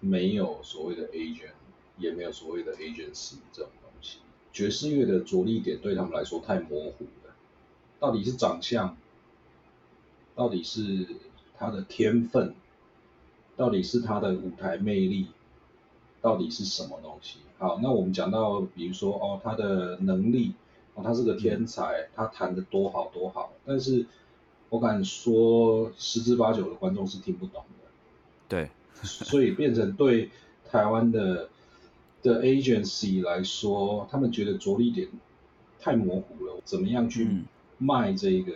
[0.00, 1.52] 没有所谓的 agent，
[1.96, 4.18] 也没有所谓的 agency 这种东西。
[4.52, 7.34] 爵士乐的着力点对他们来说太模糊了，
[7.98, 8.96] 到底是长相，
[10.34, 11.06] 到底是。
[11.62, 12.54] 他的天分
[13.60, 15.26] 到底是他的舞台魅力，
[16.22, 17.40] 到底是什么东西？
[17.58, 20.54] 好，那我们讲到，比如说哦，他的能力，
[20.94, 24.06] 哦，他是个天才，他弹的多好多好，但是
[24.70, 27.90] 我敢说十之八九的观众是听不懂的。
[28.48, 28.70] 对，
[29.02, 30.30] 所以变成对
[30.70, 31.50] 台湾的
[32.22, 35.06] 的 agency 来说，他们觉得着力点
[35.78, 37.42] 太模糊了，怎么样去
[37.76, 38.52] 卖这个？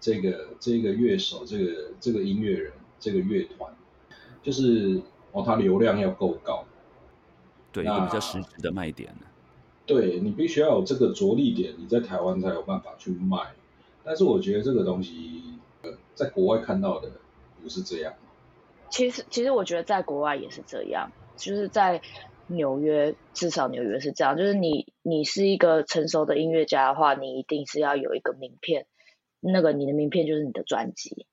[0.00, 3.72] 这个这个乐手，这个这个音乐人，这个乐团，
[4.42, 5.00] 就是
[5.32, 6.64] 哦，它流量要够高，
[7.72, 9.14] 对，一个比较实质的卖点
[9.86, 13.52] 对你必须要有这个着力点，你在台湾才有办法去卖。
[14.04, 15.42] 但是我觉得这个东西，
[16.14, 17.10] 在国外看到的
[17.62, 18.14] 不是这样。
[18.90, 22.02] 其实，其实我觉得在国外也是这样，就是在
[22.46, 28.86] 纽约，至少纽约是这样，就是你你是一个成熟的音乐家的话，你一定是要有一个名片。
[29.44, 31.26] 那个你的名片就是你的专辑，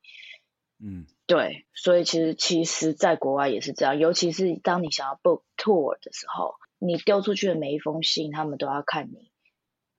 [0.80, 9.30] 嗯，对，所以其实其实，在国外也是这样，尤其是当你想要 book tour 的时候，你丢出去的每一封信，他们都要看你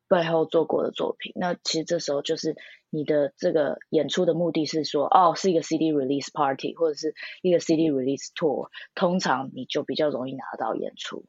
[0.09, 1.33] 背后做过的作品。
[1.37, 2.57] 那其实这时候就是
[2.91, 11.25] 你的这个演出的目的是说，哦，是一个 CD release party 或者是一个 CD release tour，通常你就比较容易拿到演出。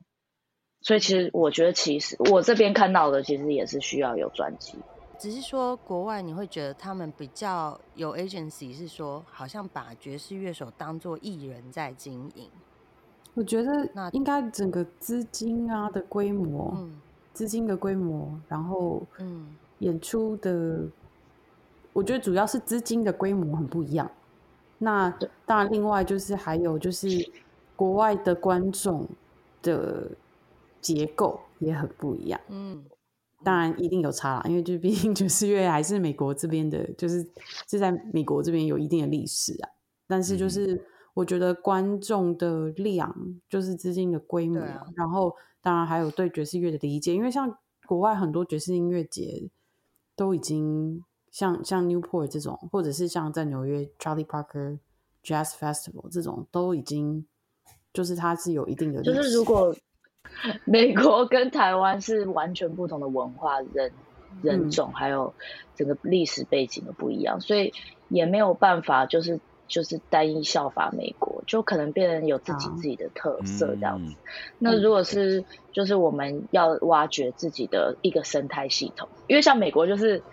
[0.81, 4.79] 所以其实我觉得，其实我这边看到的，其实也是需要有专辑。
[5.21, 12.49] 只是说，国外你会觉得他们比较有 agency，是说好像把爵士乐手当做艺人在经营。
[13.35, 16.75] 我觉得那应该整个资金啊的规模，
[17.35, 20.87] 资金的规模，然后嗯，演出的，
[21.93, 24.09] 我觉得主要是资金的规模很不一样。
[24.79, 25.07] 那
[25.45, 27.07] 当然，另外就是还有就是
[27.75, 29.07] 国外的观众
[29.61, 30.09] 的
[30.81, 32.41] 结构也很不一样。
[32.47, 32.83] 嗯。
[33.43, 37.27] 当然一定有差啦，因为就毕竟爵士乐还是美国这边的，就是
[37.67, 39.69] 是在美国这边有一定的历史啊。
[40.07, 43.15] 但是就是我觉得观众的量，
[43.49, 44.59] 就是资金的规模，
[44.95, 49.49] 然后当然还有对爵士乐的理解，因为像国外很多爵士音乐节
[50.15, 54.79] 都已经像像 Newport 这种，或者是像在纽约 Charlie Parker
[55.23, 57.25] Jazz Festival 这种，都已经
[57.93, 59.75] 就是它是有一定的，就是如果。
[60.65, 63.93] 美国跟台湾是完全不同的文化、人
[64.41, 65.35] 人种，还有
[65.75, 67.73] 整个历史背景都不一样，所以
[68.07, 74.15] 也没有办法，就是就是单一效法美国，就可能变成有自己自己的特色这样子。
[74.57, 80.23] 那如果是就是我们要挖掘自己的一个生态系统，因为像美国就是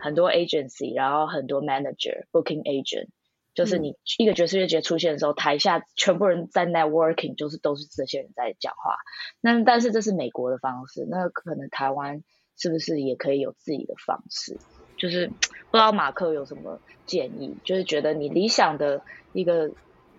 [0.00, 3.08] 很多 agency，然后很多 manager、booking agent，
[3.54, 8.96] 就是你一个爵士乐节出现的时候，台下全部人在 networking，就是都是这些人在讲话。
[9.40, 12.24] 那但是这是美国的方式，那可能台湾
[12.56, 14.58] 是不是也可以有自己的方式？
[14.96, 19.02] 就是不知道马克有什么建议，就是觉得你理想的
[19.32, 19.70] 一个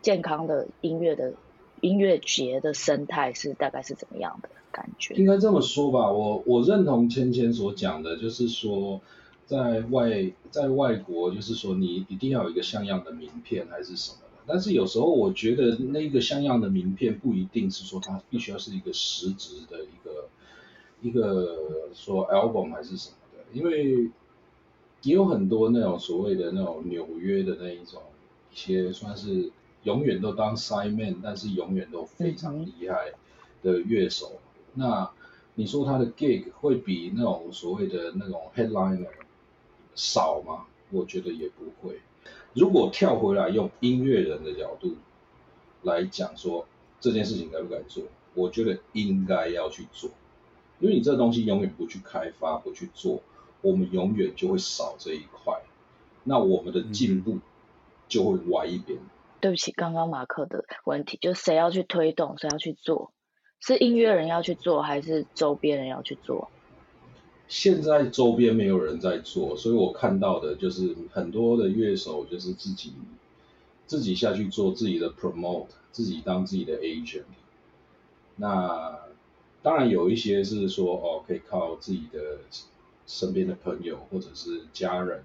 [0.02, 1.34] 健康的音乐的
[1.82, 5.14] 音乐节的生态是大概是怎么样的感觉？
[5.16, 9.02] 应该这么说吧，我我认同芊芊所讲的，就是说。
[9.46, 14.44] 在外在外国，就是说你一定要有一个像样的名片还是什么的。
[14.48, 20.30] 但是有时候我觉得那个像样的名片不一定是说它必须要是一个实质的一个
[21.02, 24.10] 一个说 album 还是什么的，因为
[25.04, 28.02] 也有很多那种所谓的那种纽约的那一种
[28.52, 29.52] 一些算是
[29.84, 33.12] 永远都当 side man，但是永远都非常厉害
[33.62, 34.32] 的乐手。
[34.74, 35.12] 那
[35.54, 39.08] 你说他的 gig 会比那种所谓的那种 headliner？
[39.96, 40.66] 少吗？
[40.92, 42.00] 我觉得也不会。
[42.54, 44.96] 如果跳回来用音乐人的角度
[45.82, 46.68] 来讲，说
[47.00, 50.10] 这件事情该不该做，我觉得应该要去做，
[50.80, 53.22] 因为你这东西永远不去开发、不去做，
[53.62, 55.62] 我们永远就会少这一块，
[56.24, 57.40] 那我们的进步
[58.08, 59.00] 就会歪一边。
[59.42, 63.12] 对不起，刚刚马克的问题就是谁要去推动，谁要去做，
[63.60, 66.50] 是音乐人要去做，还是周边人要去做？
[67.48, 72.94] 现在周边没有人在做，所以我看到的就是很多的乐手就是自己
[73.86, 77.24] 自己下去做自己的 promote，自己当自己的 agent。
[78.38, 79.00] 那
[79.62, 82.40] 当然有一些是说哦，可以靠自己的
[83.06, 85.24] 身边的朋友或者是家人，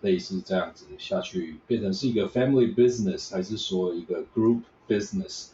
[0.00, 5.50] 类似这样子下去变成是一个 family business，还是说一个 group business？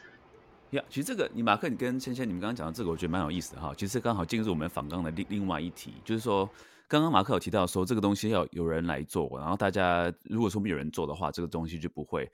[0.72, 3.74] 呀，其实这个你马克，你跟芊芊你们刚刚讲的这个，我觉得蛮有意思的哈。
[3.76, 6.48] 其实刚好进入我们访纲的另另外一题，就是说，
[6.88, 12.26] 刚刚马克有提到说，这个东西要有人来做，然后大家如果说没有人做的话，这个东西就不会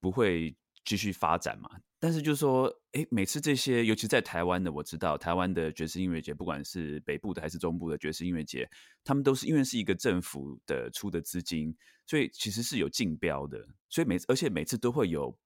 [0.00, 0.54] 不会
[0.84, 1.68] 继续发展嘛。
[1.98, 8.70] 但是就是说，哎，每次这些，尤其在台湾的，我知道台湾的爵士音乐节，不管是北部的还是中部的爵士音乐节，
[9.02, 11.74] 他们都是因为是一个政府的出的资金，
[12.06, 15.36] 所以其实是有竞标的，所以每次而且每次都会有。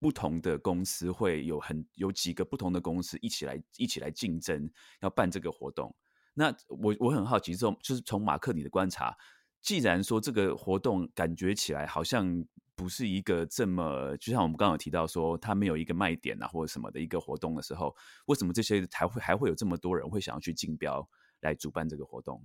[0.00, 4.68] 不同的公司会有很有几个不同的公司一起来一起来竞争，
[5.02, 5.94] 要办这个活动。
[6.32, 9.14] 那我我很好奇，这种就是从马克你的观察，
[9.60, 12.44] 既然说这个活动感觉起来好像
[12.74, 17.94] 不是一个这么，就像我们刚刚有提到说，它没有一个卖点啊或者什么的一个活动的时候，
[18.24, 21.06] 为什么这些还会还会有这么多人会想要去竞标
[21.40, 22.42] 来主办这个活动？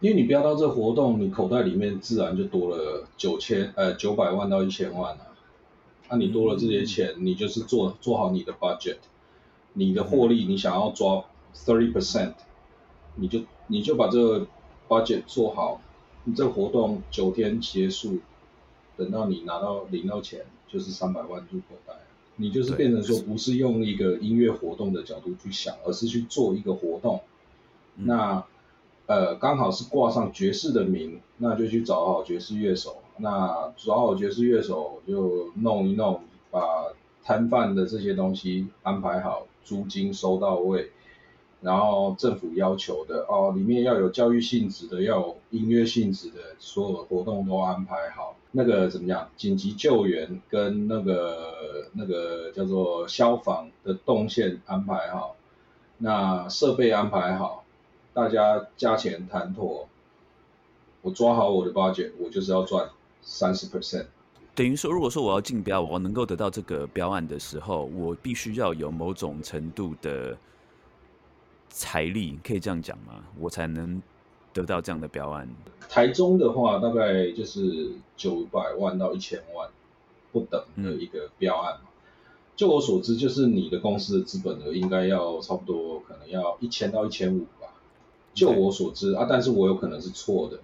[0.00, 5.35] 因为你标到这活动，你口袋里面自然就多了九千呃九百万到一千万啊。
[6.08, 8.98] 那你多了这些钱，你就是做做好你的 budget，
[9.72, 12.34] 你的获利你想要抓 thirty percent，
[13.16, 14.46] 你就你就把这个
[14.88, 15.80] budget 做好，
[16.24, 18.18] 你这个活动九天结束，
[18.96, 21.94] 等到你拿到领到钱，就是三百万入口袋，
[22.36, 27.20] 你就是变成说不是用一个音乐活动的角度去想，而是去做一个活动，
[27.96, 28.44] 那
[29.06, 32.98] 呃刚好是挂上爵士的名，那就去找好爵士乐手。
[33.18, 36.60] 那找好爵士乐手就弄一弄，把
[37.24, 40.90] 摊贩的这些东西安排好，租金收到位，
[41.60, 48.36] 然后政府要求的哦，里面要有教育性质的，要有音乐性质的，所有的活动都安排好。
[48.52, 49.28] 那个怎么样？
[49.36, 55.36] 紧急救援跟那个那个叫做消防的动线安排好，
[55.98, 57.64] 那设备安排好，
[58.14, 59.88] 大家加钱谈妥，
[61.02, 62.88] 我抓好我的 budget，我就是要赚。
[63.28, 64.06] 三十 percent，
[64.54, 70.38] 等于说，如果说我要竞标，我能够得到这个标案的时候，我必须要有某种程度的
[71.68, 73.24] 财力，可以这样讲吗？
[73.40, 74.00] 我才能
[74.52, 75.48] 得到这样的标案。
[75.88, 79.68] 台中的话，大概就是九百万到一千万
[80.30, 81.88] 不等的一个标案嘛。
[82.54, 87.74] 就我所知，就是你的公司的资本额应该要差不多，可能要一千到一千五吧。
[88.32, 90.60] 就我所知啊，但是我有可能是错的。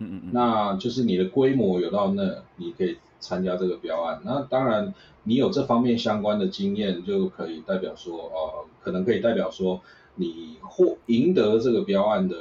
[0.00, 4.20] 嗯嗯嗯，那就是你的规模有到那，你可以参加这个标案。
[4.24, 4.92] 那当然，
[5.24, 9.80] 你有这方面相关的经验，就可以代表说，呃，可能可以代表说，
[10.14, 12.36] 你获赢得这个标案的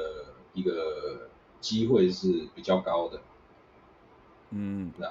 [0.54, 1.28] 一个
[1.60, 3.20] 机会是比较高的。
[4.52, 5.08] 嗯，那，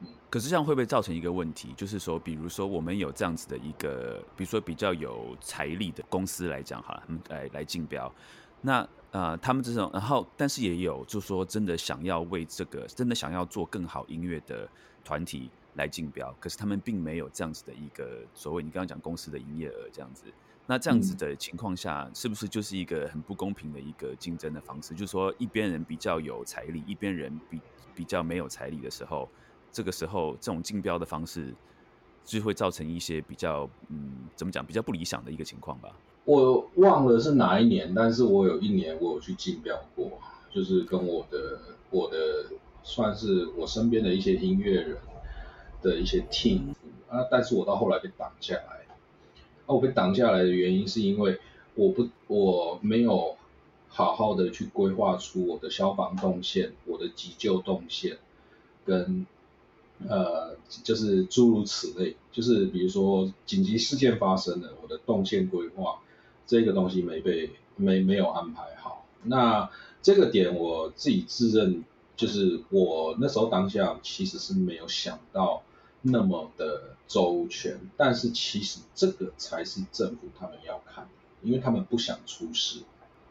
[0.00, 1.74] 嗯，可是这样会不会造成一个问题？
[1.76, 8.12] 就是说，比如说我们有这样子的一个，比如说比较有财力的公司来讲，哈，来来竞标，
[8.60, 8.88] 那。
[9.12, 14.68] 呃，他们这种，然后但是也有，就是说真的想要为这个，真的想要做更好音乐的
[15.04, 20.26] 团体来竞标，可是他们并没有这样子的一个所谓你刚刚讲公司的营业额这样子，
[20.64, 24.94] 那这样子的情况下，是不是就是一个很不公平的一个竞争的方式？
[24.94, 27.60] 就是说，一边人比较有财力，一边人比
[27.96, 29.28] 比较没有财力的时候，
[29.72, 31.52] 这个时候这种竞标的方式
[32.24, 35.90] 就会造成一些比较嗯，怎么讲，比较不理想的一个情况吧。
[36.30, 40.12] 我忘了是哪一年，但是我有一年我有去竞标过，
[40.54, 41.58] 就是跟我的
[41.90, 42.16] 我的
[42.84, 44.96] 算是我身边的一些音乐人
[45.82, 46.60] 的一些 team
[47.08, 48.86] 啊，但是我到后来被挡下来。
[49.66, 51.38] 啊我被挡下来的原因是因为
[51.76, 53.36] 我不我没有
[53.88, 58.18] 好好的去规划出我的消防动线、我的急救动线，
[58.84, 59.26] 跟
[60.08, 66.00] 呃就是诸如此类，就是比如说紧急事件发生了，我的动线规划
[66.50, 69.06] 这个东西没被没没有安排好。
[69.22, 69.70] 那
[70.02, 71.84] 这个点我自己自认
[72.16, 75.62] 就是我那时候当下其实是没有想到。
[76.02, 81.10] 那么的周全，但是其实这个才是政府他们要看的，
[81.42, 82.80] 因为他们不想出事。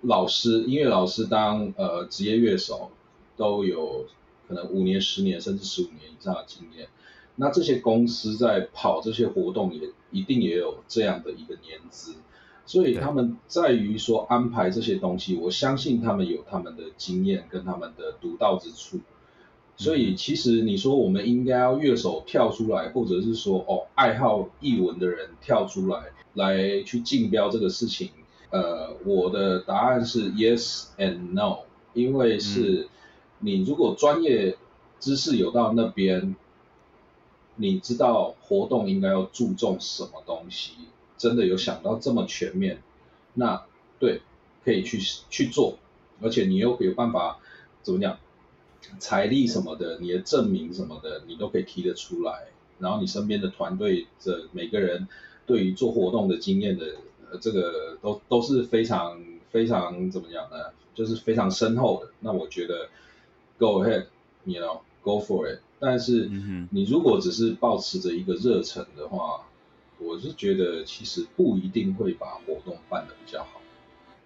[0.01, 2.91] 老师，音乐老师当呃职业乐手
[3.35, 4.05] 都有
[4.47, 6.89] 可能五年、十年甚至十五年以上的经验，
[7.37, 12.13] 那这些公司在跑这些活动也一定也有这样的一个年资，
[12.69, 18.99] 所以他们在于说安排这些东西，我相信他们有他们的经验跟他们的独到之处。
[19.75, 28.11] 所以其实你说我们应该要乐手跳出来，或者是说哦爱好译文的人跳出来，来去竞标这个事情，
[28.51, 31.61] 呃，我的答案是 yes and no，
[31.95, 32.87] 因为是
[33.39, 34.55] 你如果专业
[34.99, 36.35] 知识有到那边，
[37.55, 40.73] 你知道活动应该要注重什么东西，
[41.19, 42.81] 真的有想到这么全面，
[43.35, 43.63] 那
[43.99, 44.21] 对
[44.65, 44.97] 可以去
[45.29, 45.77] 去做，
[46.19, 47.39] 而且你又有办法
[47.83, 48.17] 怎么讲？
[48.97, 52.47] 财力什么的，你的证明什么的，你都可以提得出来。
[52.79, 55.07] 然后你身边的团队的每个人
[55.45, 56.95] 对于做活动的经验的，
[57.29, 60.71] 呃，这个都都是非常非常怎么讲呢？
[60.95, 62.11] 就是非常深厚的。
[62.21, 62.89] 那我觉得
[63.59, 65.59] ，Go ahead，you know，Go for it。
[65.79, 66.31] 但是
[66.71, 69.45] 你如果只是保持着一个热忱的话，
[69.99, 73.61] 我是觉得其实不一定会把活动办得比较好。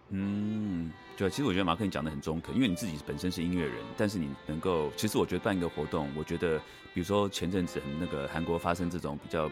[0.10, 0.92] 嗯。
[1.16, 6.58] 对，其实我觉得马克你讲的很中肯，因为你自己本身是音乐人，但是你能够，其实我觉得办一个活动，我觉得，
[6.92, 9.44] 比如说前阵子那个韩国发生这种比较，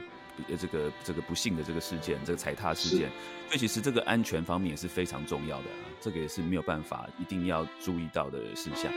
[0.49, 3.11] 呃，这个这个不幸的这个事件，这个踩踏事件，
[3.47, 8.91] 所以其实这个安全方面也是非常重要的啊，这个也是没有办法一定要注意到的事项。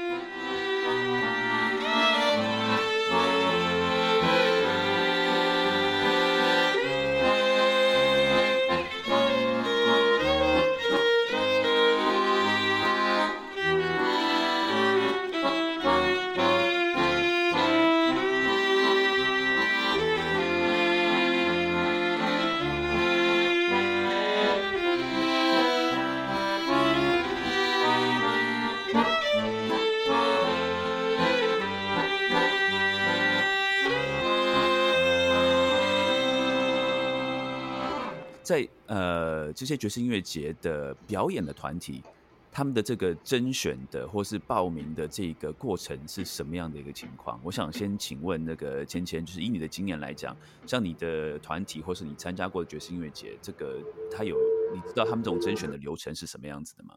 [39.44, 42.02] 呃这些爵士音乐节的表演的团体，
[42.50, 47.38] 他们的这个甄选的或是报名的这个过程是什么样的一个情况？
[47.44, 50.34] 我想先请问那个芊芊，就是以你的经验来讲，
[50.66, 53.78] 像你的团体或是你参加过的爵士音乐节，这个
[54.10, 54.36] 他有
[54.74, 56.94] 你知道他们这种甄选的流程是什么样子的吗？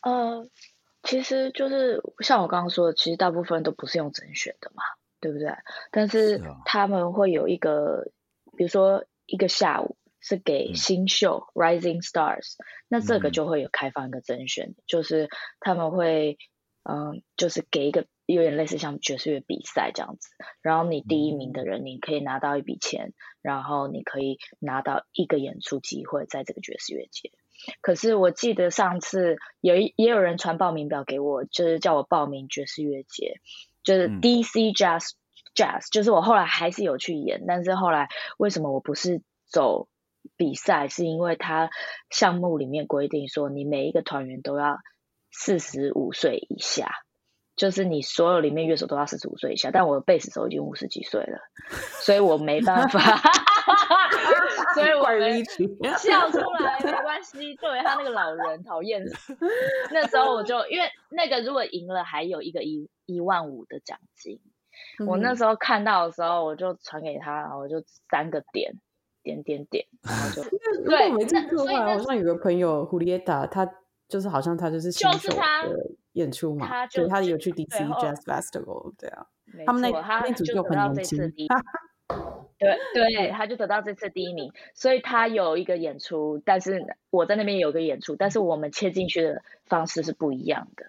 [0.00, 0.48] 呃，
[1.02, 4.82] 其实就是像我刚刚说的，其实大部分都不是用甄选的嘛，
[5.20, 5.52] 对不对？
[5.90, 8.10] 但是他们会有一个，
[8.56, 9.04] 比如说。
[9.26, 9.96] 一个下午
[10.26, 12.54] 是给新秀 Rising Stars，
[12.88, 15.28] 那这个就会有开放一个甄选，就是
[15.60, 16.38] 他们会
[16.82, 20.30] 嗯，就是给一个有点类似像爵士乐比赛这样子，
[20.62, 23.12] 然后你第一名的人，你可以拿到一笔钱，
[23.42, 27.30] 然后你可以拿到一个演出机会在这个爵士乐节。
[27.82, 33.40] 可是我记得上次有一也有人传报名表给我，就是叫我报名爵士乐节，
[33.82, 35.10] 就是 DC Jazz。
[35.54, 38.08] Jazz 就是我后来还是有去演，但是后来
[38.38, 39.86] 为什么我不是走
[40.36, 40.88] 比赛？
[40.88, 41.70] 是因为他
[42.10, 44.78] 项目里面规定说，你每一个团员都要
[45.30, 46.90] 四十五岁以下，
[47.56, 49.70] 就是你所有里面乐手都要四十五岁以下。
[49.70, 51.38] 但我贝斯手已经五十几岁了，
[52.04, 53.00] 所以我没办法，
[54.74, 55.06] 所以我
[55.98, 57.54] 笑出来没关系。
[57.56, 59.36] 作为他那个老人讨厌死。
[59.90, 64.40] 那时候我就因为那个如果赢了，还有一个一一万五的奖金。
[65.06, 68.72] 我那时候看到的时候，我就传给他，然后就三个点，
[69.24, 70.44] 点点点，然后就
[70.84, 71.10] 对。
[71.10, 73.68] 没记错的话，好像有个朋友胡列达，他
[74.08, 79.26] 就是好像他就是新手的演出嘛，他就他有去 DC Jazz Festival，对啊，
[79.66, 81.18] 他们那那组就很年轻。
[82.58, 90.86] 对对，他就得到这次第一名，所以他有一个演出，但是我在那边有个演出，但是我们切进去的方式是不一样的。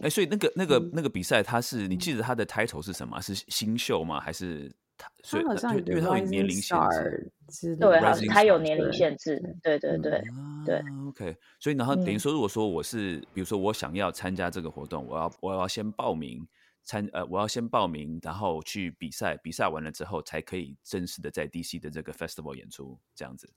[0.00, 3.20] 哎，所以那个那个那个比赛，他是你记得他的 title 是什么？
[3.20, 4.18] 是新秀吗？
[4.18, 5.10] 还是他？
[5.22, 10.22] 他好像因为他有年龄限制，对，他有年龄限制，对对对
[10.64, 10.82] 对。
[11.08, 16.46] OK，所以然后等于说，如果说我是，比如说我想要参加这个活动，我要我要先报名。
[16.84, 23.50] 参呃，我要先报名，然后去比赛，比赛完了之后才可以正式的在 DC 的这个 festival 演出，这样子。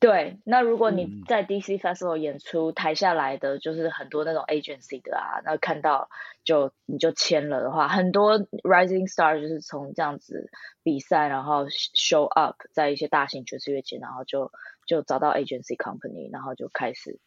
[0.00, 6.10] 对，那如果你在 DC festival 演出，台下来的就是很多那种 agency 的啊，那看到
[6.42, 10.50] 就你就签了的话，很多 rising star 就是从这样子
[10.82, 14.50] 比赛，然后 show up 在一些大型爵士乐节，然后就
[14.86, 17.20] 就找到 agency company，然后就开始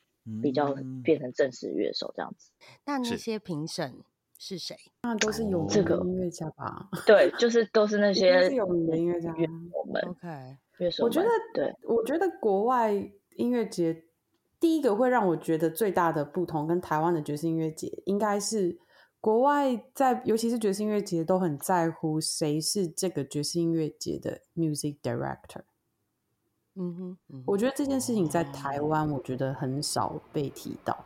[0.43, 2.51] 比较变成正式乐手这样子。
[2.83, 4.03] 那那些评审。
[4.47, 4.75] 是谁？
[5.01, 6.87] 那都是有名的音乐家吧？
[7.03, 9.33] 对，就是都是那 些有名的音乐家。
[9.73, 10.27] 我们 OK。
[11.01, 12.93] 我觉得，对，我觉得国外
[13.37, 14.03] 音乐节
[14.59, 18.77] 第一个会让我觉得最大的不同，跟台湾的爵士音乐节，应该是
[19.19, 25.61] 国外在，尤其是爵士音乐节都很在乎谁是这个爵士音乐节的 music director。
[26.75, 31.03] 嗯哼，我觉得这件事情在台湾，我觉得很少被提到。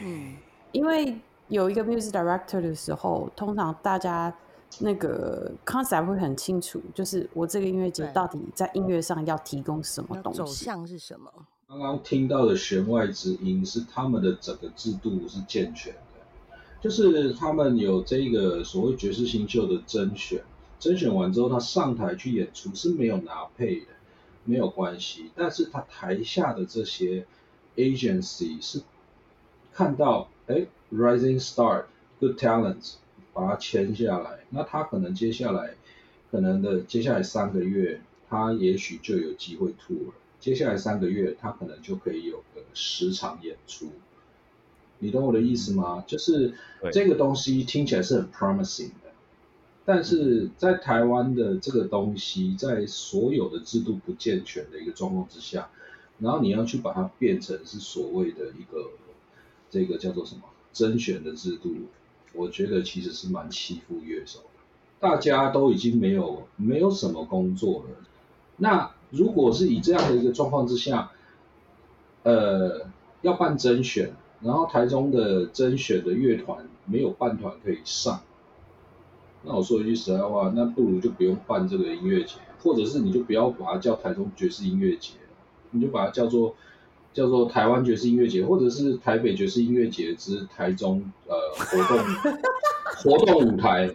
[0.00, 0.36] 嗯，
[0.70, 1.18] 因为。
[1.52, 4.34] 有一个 music director 的时候，通常大家
[4.78, 11.30] 那个 concept 会很清楚，就是我这个音乐节到底在音乐上要提供什么东西，走向是什么。
[11.68, 20.42] 刚刚听到的弦外之音是他们的整个制度是健全的，就是他们有这个所谓爵士新秀的甄选，
[20.80, 23.88] 甄选完之后他上台去演出是没有拿配的，
[24.44, 27.26] 没有关系，但是他台下的这些
[27.76, 28.80] agency 是
[29.74, 30.28] 看到。
[30.46, 32.94] 哎，rising star，good talents，
[33.32, 34.40] 把它签下来。
[34.50, 35.74] 那他可能接下来，
[36.30, 40.12] 可能的接下来三个月，他也许就有机会 tour。
[40.38, 43.90] 接下来三个月，他可能就可以有个十场演出。
[44.98, 46.04] 你懂我的意思吗？
[46.06, 46.52] 就是
[46.92, 49.12] 这个东西听起来是很 promising 的，
[49.84, 55.70] 但是在台湾的这个东西，在所有的制度不健全的一个状况之下，
[56.18, 58.90] 然后你要去把它变成是所谓的一个。
[59.70, 60.42] 这个叫做什么
[60.72, 61.74] 甄选的制度？
[62.34, 64.44] 我觉得其实是蛮欺负乐手的。
[64.98, 67.96] 大家都已经没有没有什么工作了，
[68.56, 71.10] 那如果是以这样的一个状况之下，
[72.22, 72.86] 呃，
[73.20, 78.22] 要办甄选，然后台中的甄选的乐团没有办团可以上，
[79.42, 85.16] 那我说一句实在话，那不如就不用办这个音乐节，或者是你就不要把它叫台中爵士音乐节，
[85.72, 86.54] 你就把它叫做。
[87.12, 91.98] 叫做台湾爵士音乐节，或者是台北爵士音乐节之台中呃活动
[92.96, 93.94] 活动舞台，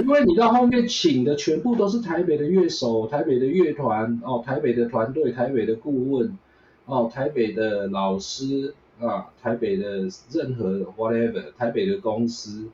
[0.00, 6.38] 因为你到后面请的全部都是台北的乐手、台北的乐团哦、台北的团队、台北的顾问
[6.86, 12.68] 哦、台北的老师啊、台北的任何 whatever、台北的公司，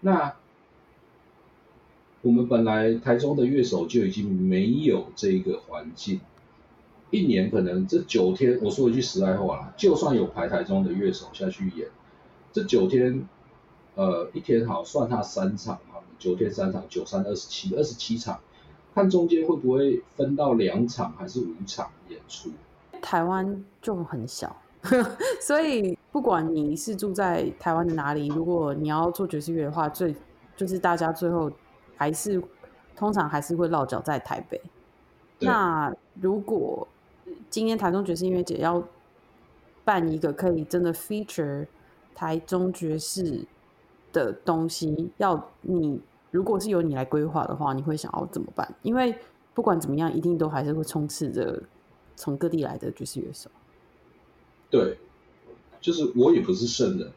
[0.00, 0.34] 那
[2.20, 6.20] 我们本来台中的乐手就已经没有这个环境。
[7.10, 11.88] 一年可能这九天，我说一句实在话啦，就算有排台中的乐手下去演，
[12.52, 13.26] 这九天，
[13.94, 18.40] 呃，一天好算他三场好，九天三场，九三二十七，二十七场，
[18.94, 22.50] 看中间会不会分到两场还是五场演出。
[23.00, 24.56] 台湾就很小，
[25.40, 30.14] 所以不管你是住在台湾的哪里，如果你要做爵士乐的话，最
[30.56, 31.48] 就是大家最后
[31.94, 32.42] 还是
[32.96, 34.60] 通常还是会落脚在台北。
[35.38, 36.88] 那如果
[37.48, 38.82] 今天台中爵士音乐节要
[39.84, 41.66] 办一个可以真的 feature
[42.14, 43.44] 台中爵士
[44.12, 46.00] 的东西，要你
[46.30, 48.74] 如果是由你来规划的话，你会想要怎么办？
[48.82, 49.16] 因为
[49.54, 51.62] 不管怎么样，一定都还是会充斥着
[52.14, 53.50] 从各地来的爵士乐手。
[54.70, 54.98] 对，
[55.80, 57.10] 就是我也不是圣人，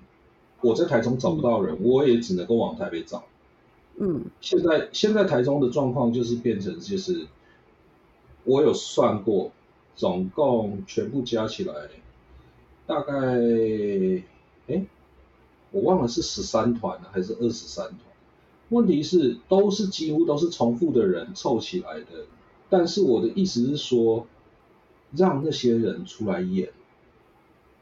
[0.61, 3.23] 我在台中找不到人，我也只能够往台北找。
[3.97, 7.27] 嗯，现在现在台中的状况就是变成就是
[8.43, 9.51] 我有算过。
[9.99, 11.73] 总共全部加起来，
[12.87, 13.11] 大概，
[14.67, 14.85] 哎，
[15.71, 17.99] 我忘了是十三团还是二十三团。
[18.69, 22.25] 问题是都是几乎都是重复的人凑起来的。
[22.69, 24.25] 但是我的意思是说，
[25.11, 26.69] 让那些人出来演，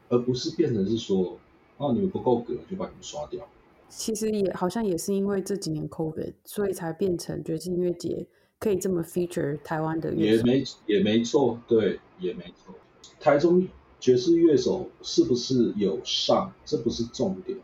[0.08, 1.38] 而不是变成是说，
[1.76, 3.46] 哦，你们不够格就把你们刷掉。
[3.88, 8.26] 其实也好像也是因为这几年 COVID，所以才变成爵士音乐节。
[8.60, 12.74] 可以这么 feature 台湾的乐，也没也没错，对，也没错。
[13.20, 13.66] 台中
[14.00, 16.52] 爵士乐手是不是有上？
[16.64, 17.58] 这不是重点，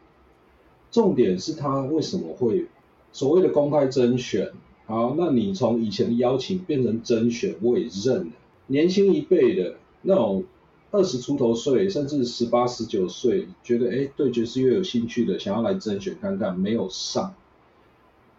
[0.91, 2.67] 重点是他为什么会
[3.13, 4.53] 所谓的公开甄选，
[4.87, 8.33] 好，那你从以前的邀请变成甄选，我也认了。
[8.67, 10.45] 年轻一辈的那种
[10.91, 17.35] 二十出头岁，甚至十八十九岁，觉得哎对爵士乐有兴趣的，想要来甄选看看，没有上。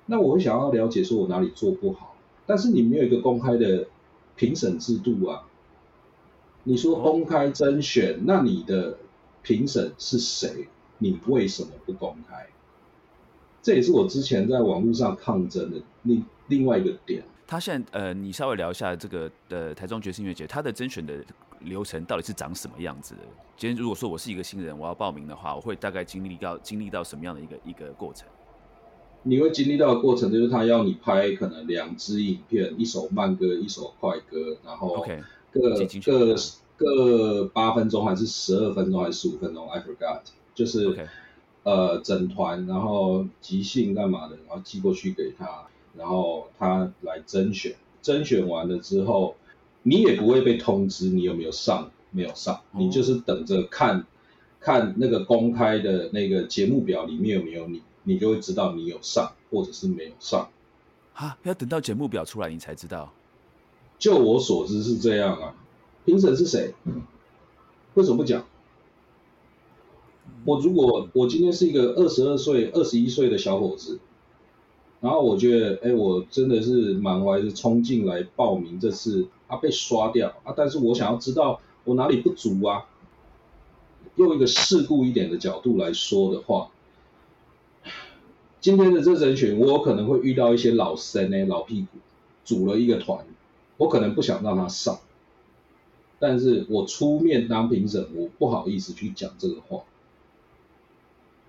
[0.07, 3.87] 那我会想要了解说我哪里做不好，但是你没有一个公开的
[4.35, 5.43] 评审制度啊。
[6.67, 8.97] 你说公开甄选，那你的
[9.43, 10.67] 评审是谁？
[10.97, 12.47] 你为什么不公开？
[13.61, 17.23] 这也是我之前在网络上抗争的另另外一个点。
[17.45, 21.13] 他现在呃，你稍微聊一下这个呃台中爵士音乐节，它的甄选的
[21.59, 23.21] 流程到底是长什么样子的？
[23.55, 28.27] 今天如果说我是一个新人，我要报名的话，我会大概经历到经历到什么样的一个一个过程？
[29.21, 35.05] 你会经历到的过程就是他要你拍可能两支影片，一首慢歌，一首快歌，然后
[35.55, 36.35] 各各
[36.77, 40.19] 各八分钟还是十二分钟还是十五分钟？I forgot，
[40.53, 41.07] 就是
[41.63, 45.65] 呃整团然后即兴干嘛的，然后寄过去给他。
[45.97, 49.37] 然后他来甄选，甄选完了之后，
[49.83, 54.05] 你也不会被通知你有没有上，没有上，你就是等着看，
[54.59, 60.49] 看那个公开的那个节目表里面有没有你，你就会知道你有上或者是没有上。
[61.13, 63.13] 啊，要等到节目表出来你才知道。
[64.05, 65.55] 就我所知是这样啊。
[66.05, 66.75] 评审是谁？
[67.95, 68.45] 为什么不讲？
[70.45, 73.99] 我如果我今天是一个二十二岁、二十一岁的小伙子。
[75.01, 80.53] 然后我觉得，哎，我真的是满怀着冲劲来报名这次，啊被刷掉啊！
[80.55, 82.85] 但是我想要知道我哪里不足啊。
[84.17, 86.69] 用一个事故一点的角度来说的话，
[88.61, 91.97] 今天的这人选，我可能会遇到一些老生呢，老屁股，
[92.43, 93.25] 组了一个团，
[93.77, 94.99] 我可能不想让他上，
[96.19, 99.83] 但是我出面当评审，我不好意思去讲这个话。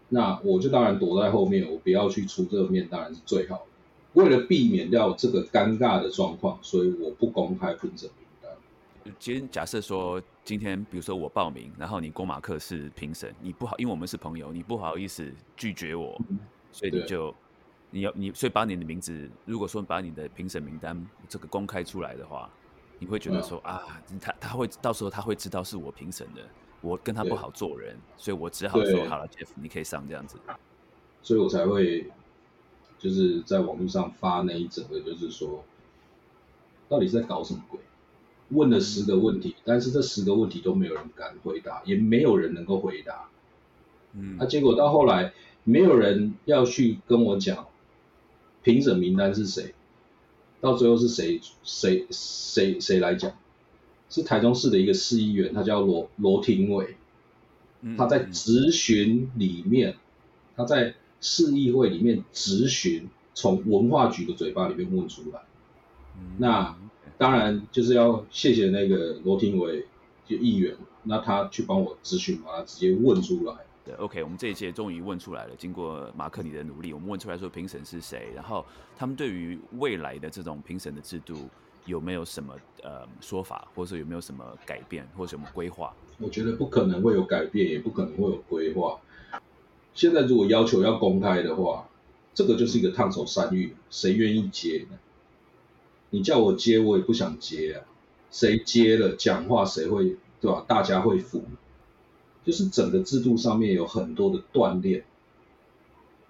[0.09, 3.63] 那我就当然躲在后面，我不要去出这个面，当然是最好的。
[4.15, 8.51] 为了避免掉这个尴尬的状况，所以我不公开评审名单。
[9.19, 16.19] 今天假设说，今天比如说我报名，然后你郭马克是评审，你不好，因为我们是朋友，你不好意思拒绝我，
[16.73, 17.35] 所以你就
[17.91, 22.51] 你要你，所以把你的名字，如果说把你的评审名单这个公开出来的话，
[22.99, 23.83] 你会觉得说啊，
[24.21, 26.43] 他他会到时候他会知道是我评审的。
[26.83, 30.37] 我跟他不好做人，所以我只好说好了，Jeff，你可以上这样子。
[31.21, 32.09] 所以我才会
[32.99, 35.65] 就是在网络上发那一整个，就是说，
[36.89, 37.81] 到底是在搞什么鬼？
[38.51, 43.29] 问了十个问题，但是这十个问题都没有人敢回答，也没有人能够回答。
[44.13, 45.33] 嗯，那结果到后来，
[45.65, 47.67] 没有人要去跟我讲
[48.67, 49.75] 评审名单是谁，
[50.61, 53.33] 到最后是谁谁谁谁来讲？
[54.11, 56.97] 是台中市的一个市议员，他叫罗罗廷伟，
[57.97, 59.95] 他在质询里面，
[60.57, 65.43] 他在市议会里面质询，从文化局的嘴巴里面问出来。
[66.39, 66.77] 那
[67.19, 69.87] 当然就是要谢谢那个罗廷伟
[70.27, 73.55] 就议员，那他去帮我咨询，把他直接问出来。
[73.95, 75.55] ，OK，我们这一届终于问出来了。
[75.57, 78.65] 经过马克你的努力，我们问出来说评审是谁，然后
[78.97, 81.49] 他们对于未来的这种评审的制度。
[81.87, 85.95] 有没有什么呃说法，或者说有没有什么改变，或者什么规划？
[86.19, 88.99] 我觉得不可能会有改变，也不可能会有规划。
[89.95, 91.89] 现在如果要求要公开的话，
[92.35, 94.99] 这个就是一个烫手山芋，谁愿意接呢？
[96.11, 97.87] 你叫我接，我也不想接啊。
[98.33, 100.65] 谁接了讲话，谁会对吧？
[100.67, 101.45] 大家会服。
[102.47, 105.05] 就是整个制度上面有很多的断裂，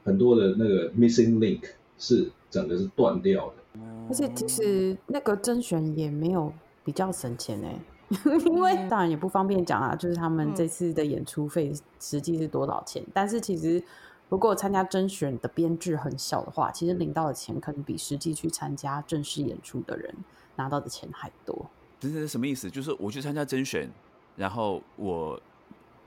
[0.03, 1.61] 很多的那个 missing link
[1.99, 3.55] 是整个是断掉的。
[4.09, 6.51] 而且其实那个甄选也没有
[6.83, 7.79] 比较省钱哎，
[8.47, 13.05] 因为当然也不方便讲啊，就是他们这次的演出费实际是多少钱。
[13.13, 13.83] 但是其实
[14.31, 20.15] 如果参加甄选的编制很小的话，其实领到的钱可能比实际去参加正式演出的人
[20.57, 21.67] 拿到的钱还多。
[22.01, 22.71] 这是什么意思？
[22.71, 23.91] 就是我去参加甄选，
[24.37, 25.39] 然后我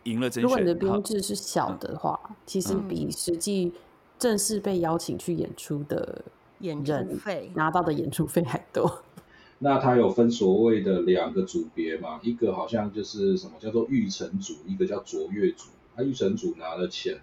[0.04, 0.44] 赢了甄选。
[0.44, 3.72] 如果你的编制是小的话，其实比实际
[4.18, 6.24] 正式被邀请去演出的。
[6.62, 9.02] 演出费拿到的演出费还多。
[9.60, 12.20] 那他有分所谓的两个组别嘛？
[12.22, 15.70] 一个好像就是什么叫做育成组，一个叫卓越组。
[15.96, 17.22] 他育成组拿的钱，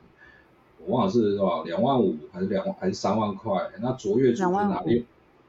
[0.83, 3.71] 我忘了是多少，两万五还是两万还是三万块？
[3.83, 5.03] 那卓越组是拿六，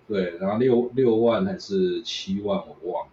[0.05, 2.61] 对，拿六六万还是七万？
[2.81, 3.11] 我忘了。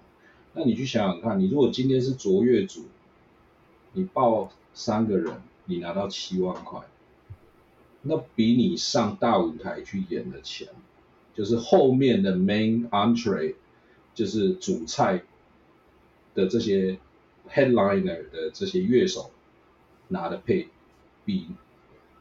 [0.55, 2.81] 那你去想想看，你如果今天是卓越组，
[3.95, 6.81] 你报三个人，你拿到七万块。
[8.03, 10.69] 那比你上大舞台去演的钱，
[11.33, 13.55] 就是后面的 main entree，
[14.15, 15.23] 就是主菜
[16.35, 16.99] 的这些
[17.49, 19.31] headliner 的这些乐手
[20.09, 20.69] 拿的配，
[21.25, 21.47] 比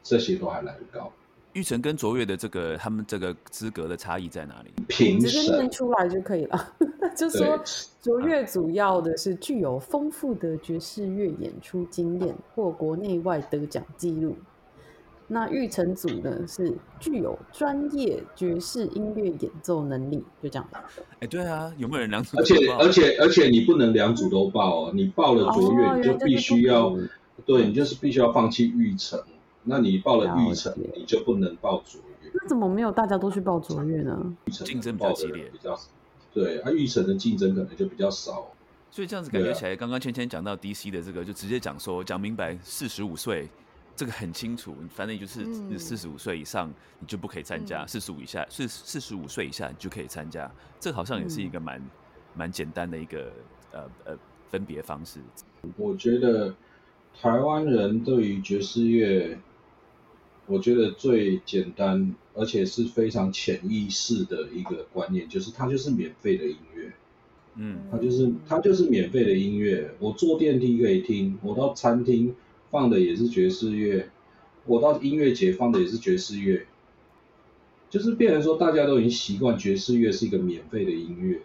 [0.02, 1.12] 这些都还来得高。
[1.54, 4.70] 玉成跟卓越的这个他们这个资格的差异在哪里？
[4.88, 6.74] 评直接念出来就可以了。
[7.16, 7.58] 就说
[8.02, 14.36] 卓越主要的是具有丰富的爵士乐演出经验或国内外得奖记录。
[15.26, 20.68] 那玉成组呢是具有专业爵士音乐演奏能力，就这样。
[21.20, 26.94] 哎，对啊，有没有人两组而且都报而且而且你不能两组都报哦，你报了卓越，哦你就必须要
[27.46, 29.18] 对你就是必须要放弃玉成。
[29.64, 32.30] 那你报了玉成，你就不能报卓越。
[32.34, 34.36] 那怎么没有大家都去报卓越呢？
[34.46, 35.78] 竞争比较激烈人比较
[36.32, 38.52] 对啊，玉成的竞争可能就比较少。
[38.90, 43.48] 所以这样子感觉起来，刚刚芊芊讲到 DC 的这个，就直接讲说讲明白，四十五岁
[43.96, 51.82] 这个很清楚，反正就是嗯四十五岁以上你就不可以参加，嗯四十五以下四四十五岁以下你就可以参加，这好像也是一个蛮
[52.34, 53.32] 蛮简单的一个
[53.72, 54.18] 呃呃
[54.50, 55.20] 分别方式。
[55.76, 56.54] 我觉得
[57.20, 59.38] 台湾人对于爵士乐，
[60.46, 66.92] 我觉得最简单而且是非常潜意识的一个观念，就是它就是免费的音乐。
[67.56, 72.34] 嗯它就是它就是免费的音乐，我坐电梯可以听，我到餐厅
[72.68, 74.10] 放的也是爵士乐，
[74.66, 76.66] 我到音乐节放的也是爵士乐，
[77.88, 81.42] 就是变成说大家都已经习惯爵士乐是一个免费的音乐，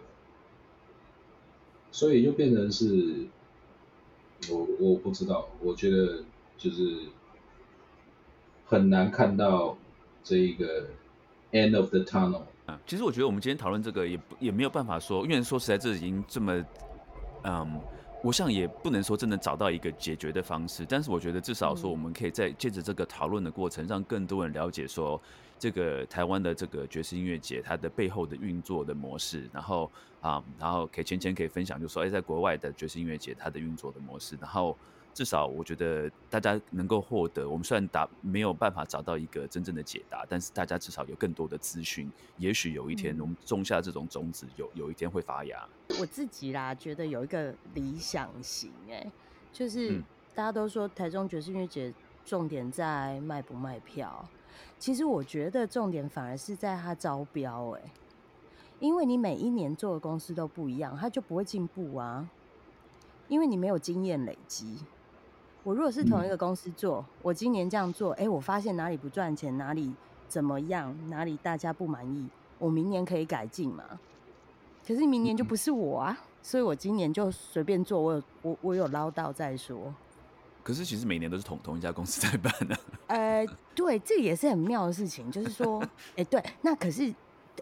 [1.92, 3.26] 所以就变成是，
[4.50, 6.24] 我我不知道，我觉得
[6.58, 6.96] 就是
[8.70, 9.76] 很难看到
[10.22, 10.86] 这一个
[11.50, 12.42] end of the tunnel。
[12.66, 16.64] 啊，其实我觉得我们今天讨论这个也不也没有办法说，因为说实在这已经这么，
[17.42, 17.80] 嗯，
[18.22, 25.20] 我想也不能说真的找到一个解决的方式，但是我觉得至少说我们可以在借着这个讨论的过程，让更多人了解说
[25.58, 29.90] 这个台湾的这个爵士音乐节它的背后的运作的模式，然后
[30.20, 34.78] 啊，然后可以前前可以分享，就说哎，在国外的爵士音乐节它的运作的模式，然后。
[35.12, 45.68] 至少我觉得大家能够获得，我们虽然打没有办法找到一个真正的解答，但是大家至少有更多的资讯，也许有一天我们种下这种种子，有有一天会发芽。
[45.98, 49.10] 我自己啦，觉得有一个理想型、哎，
[49.52, 50.04] 就是嗯
[50.34, 51.92] 大家都说台中爵士音乐节
[52.24, 54.26] 重点在卖不卖票，
[54.78, 57.82] 其实我觉得重点反而是在它招标、哎，
[58.78, 62.30] 因为你每一年做的公司都不一样，它就不会进步啊，
[63.26, 64.78] 因为你没有经验累积。
[65.62, 69.92] 我如果是同一个公司做，我今年这样做，哎、我发现哪里不赚钱，哪里
[70.28, 72.26] 怎么样，哪里大家不满意，
[72.58, 73.84] 我明年可以改进嘛。
[74.86, 79.94] 可是明年就不是我啊，所以我今年就随便做，我有我我有捞到再说。
[80.62, 85.82] 可是其实每年都是同同一家公司在办的、 呃，对，这也是很妙的事情，就是说，
[86.16, 87.12] 哎、对，那可是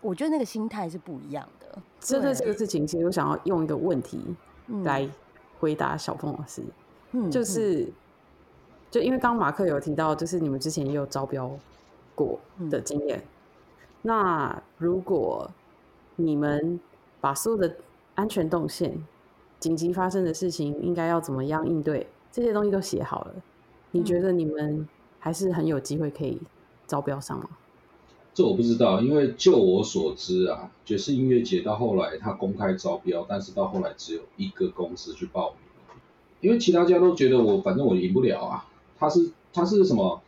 [0.03, 1.83] 我觉得那个心态是不一样的。
[2.01, 4.25] 针对这个事情，其实我想要用一个问题
[4.67, 5.09] 嗯来
[5.61, 6.73] 回答小凤老师，嗯
[7.13, 7.89] 嗯就是
[8.91, 11.51] 就因为刚刚马克有提到，就是你们之前也有招标
[12.15, 12.39] 过
[12.71, 13.23] 的经验。
[14.03, 15.51] 那如果
[16.17, 16.79] 你们
[17.21, 17.77] 把所有的
[18.15, 19.05] 安全动线、
[19.59, 23.35] 紧急发生的事情应该要怎么样应对，这些东西都写好了，
[23.91, 24.89] 你觉得你们
[25.19, 26.41] 还是很有机会可以
[26.87, 27.49] 招标上吗？
[28.33, 35.59] 这我不知道，因为就我所知啊，爵士音乐节到后来它公开招标，但是到后来只有一个公司去报名，
[36.41, 38.67] 因为其他家都觉得我反正我赢不了啊，
[38.99, 40.21] 它是它是什么？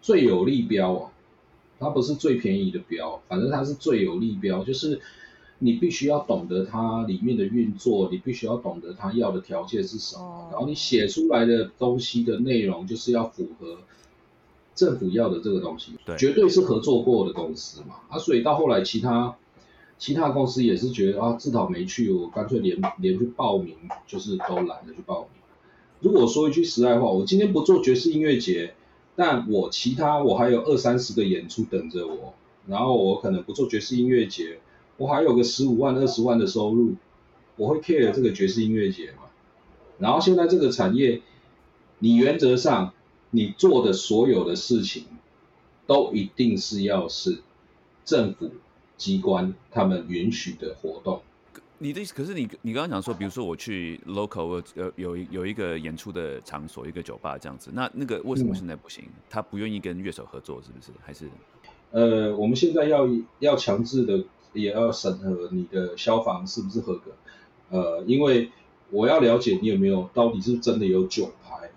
[0.00, 1.10] 最有利标啊，
[1.80, 5.00] 它不是最便宜的标，反正它是最有利标，就是
[5.58, 10.48] 你必须要懂得它里面的运作，你必须要懂得它要的条件是什么，哦。
[10.52, 13.78] 然后你写出来的东西的内容就是要符合
[14.76, 16.16] 政府要的这个东西，对。
[16.16, 19.34] 绝对是合作过的公司嘛，啊，所以到后来其他
[19.98, 23.74] 其他公司也是觉得啊，自讨没趣，我干脆连连去报名
[24.06, 25.37] 就是都懒得去报名。
[26.00, 28.74] 如果说一句实在话，我今天不做爵士音乐节，
[29.16, 32.34] 但我其他我还有二三十个演出等着我，
[32.66, 34.60] 然后我可能不做爵士音乐节，
[34.96, 36.94] 我还有个十五万、二十万的收入，
[37.56, 39.24] 我会 care 这个爵士音乐节吗？
[39.98, 41.20] 然后现在这个产业，
[41.98, 42.92] 你原则上
[43.30, 45.04] 你做的所有的事情，
[45.88, 47.38] 都一定是要是
[48.04, 48.52] 政府
[48.96, 51.22] 机关他们允许的活动。
[51.80, 59.04] 你的意思，可是你你刚刚讲说，比如说我去 local 呃有有一有一个演出的场所，一个酒吧这样子，那那个为什么嗯现在不行？
[59.30, 60.90] 他不愿意跟乐手合作，是不是？
[61.04, 61.28] 还是
[61.92, 63.08] 呃，我们现在要
[63.38, 67.12] 要强制的，也要审核你的消防是不是合格。
[67.70, 68.50] 呃，因为
[68.90, 71.70] 我要了解你有没有到底是真的有酒牌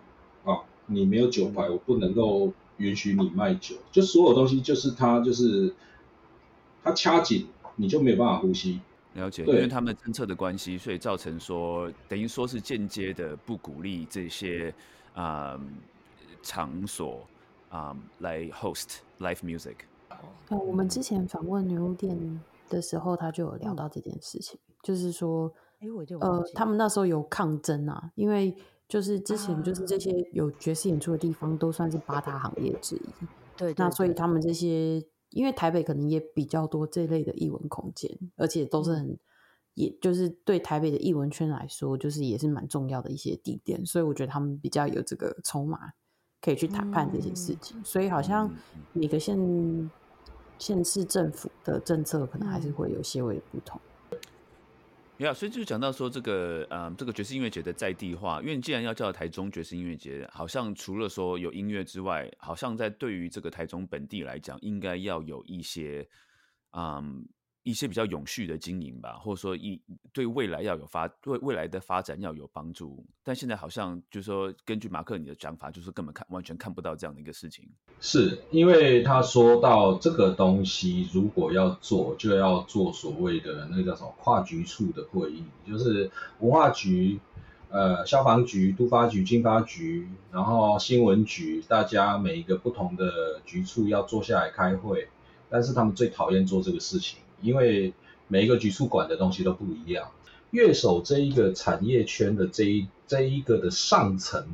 [0.52, 3.76] 啊，你没有酒牌，我不能够允许你卖酒。
[3.91, 5.76] 就所有东西就是它就是
[6.84, 8.80] 它掐紧，你就没有办法呼吸。
[9.14, 9.43] 了解？
[9.43, 14.74] 因为他们政策的关系，所以造成说，等于说是间接的不鼓励这些
[15.14, 15.59] 啊、
[16.41, 17.28] 场所
[17.70, 19.76] 啊、来 host live music。
[20.49, 28.55] 我们之前访问女巫店的时候，他就有聊到这件事情，就是说，哎，我就呃，他们那时候有抗争啊，因为
[28.88, 33.01] 就是之前就是这些有爵士演出的地方都算是八大行业之一，
[33.57, 35.01] 对，那所以他们这些，
[35.32, 39.17] 因为台北可能也比较多这类的译文空间，而且都是很，
[39.73, 45.93] 也就是对台北的译文圈来说，就是也是蛮重要的一些地点，所以我觉得他们比较有这个筹码。
[46.43, 48.51] 可以去谈判这些事情，所以好像
[48.93, 49.91] 每个县
[50.57, 53.79] 县市政府的政策可能还是会有些微的不同。
[55.26, 66.07] 呀，所以就讲到说这个，嗯，这个爵士音乐节的在地化，因为既然要叫台中爵士音乐节，好像除了说有音乐之外，好像在对于这个台中本地来讲，应该要有一些，
[66.72, 67.28] 嗯。
[67.64, 69.80] 一些比较永续的经营吧，或者说一
[70.12, 77.70] 对未来要有发对未来的发展要有帮助，但现在好像就是说，根据马克你的讲法，就是根本看完全看不到这样的一个事情。
[77.99, 86.09] 是因为他说到这个东西，如果要做，就要做所谓的那个叫什么跨局处的会议，就是
[86.39, 87.20] 文化局、
[87.70, 95.09] 呃消防局、都发局、经发局，然后新闻局，大家每一个不同的局处要坐下来开会，
[95.47, 97.20] 但是他们最讨厌做这个事情。
[97.42, 97.94] 因为
[98.28, 100.12] 每一个局处管的东西都不一样，
[100.52, 104.48] 乐手这一个产业圈的这一这一个的上层，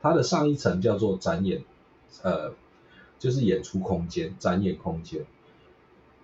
[0.00, 1.64] 它的上一层叫做展演，
[2.22, 2.52] 呃，
[3.18, 5.24] 就是演出空间、展演空间，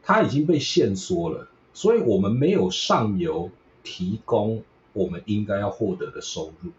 [0.03, 3.51] 它已经被限缩了，所以我们没有上游
[3.83, 6.73] 提供我们应该要获得的收入。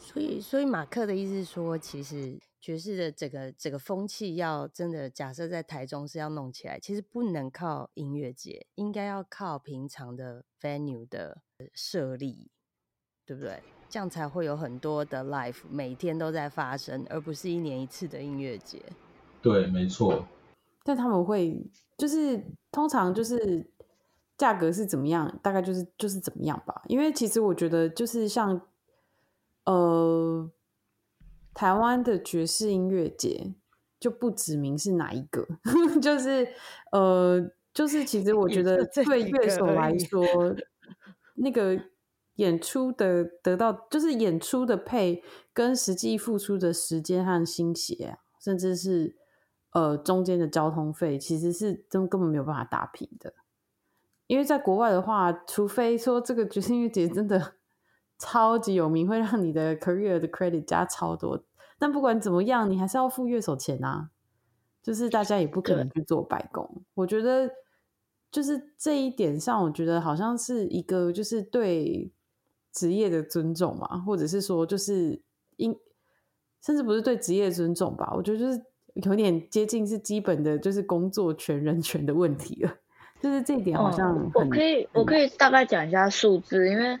[0.00, 2.34] 所以，所以马克的意思说，其实。
[2.60, 11.38] 爵士的整个整个风气要真的假设在台中是要弄起来，其实不能靠音乐节，应该要靠平常的 venue 的
[11.72, 12.50] 设立，
[13.24, 13.62] 对不对？
[13.88, 18.82] 这样才会有很多的 life 每天都在发生，而不是一年一次的音乐节。
[19.40, 20.26] 对，没错。
[20.84, 23.66] 但他们会就是通常就是
[24.36, 26.82] 价格是怎么样，大概就是就是怎么样吧。
[26.88, 28.60] 因为其实我觉得就是像
[29.64, 30.50] 呃。
[31.52, 33.54] 台湾的爵士音乐节
[33.98, 35.46] 就不指明是哪一个，
[36.00, 36.48] 就是
[36.92, 40.24] 呃，就是其实我觉得对乐手来说，
[41.34, 41.78] 那个
[42.36, 45.22] 演出的得到就是演出的配
[45.52, 49.16] 跟实际付出的时间和心血，甚至是
[49.72, 53.34] 呃中间的交通费，其实是真根本没有办法打平的。
[54.26, 57.54] 因为在国外的话，除非说这个爵士音乐节真的。
[58.20, 61.42] 超级有名，会让你的 career 的 credit 加超多。
[61.78, 64.10] 但不管怎么样，你还是要付乐手钱啊。
[64.82, 66.82] 就是大家也不可能去做白工。
[66.94, 67.50] 我觉得，
[68.30, 72.10] 就是这一点上，我觉得好像是一个就是对
[72.72, 75.20] 职业的尊重嘛，或者是说就是
[75.56, 75.78] 应，
[76.62, 78.10] 甚至不是对职业尊重吧。
[78.16, 78.62] 我觉得就是
[78.94, 82.74] 有点接近是基本的，就是工作权人权的问题了。
[83.20, 86.98] 就是这一点好像我可以我可以大概讲一下数字，因为。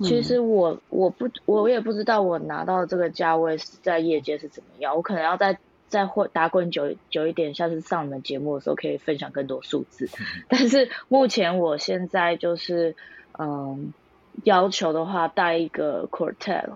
[0.00, 10.08] 其实我我不我也不知道我拿到这个价位是在业界是怎么样，我可能要再再混打滚久久一点，下次上你们节目的时候可以分享更多数字。
[10.48, 12.94] 但是目前我现在就是
[13.38, 13.92] 嗯
[14.44, 16.66] 要求的话带一个 quartet，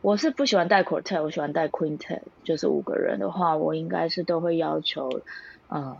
[0.00, 5.22] 我是不喜欢带 quartet，我喜欢带 quintet，就是五个人的话，我应该是都会要求
[5.68, 5.96] 嗯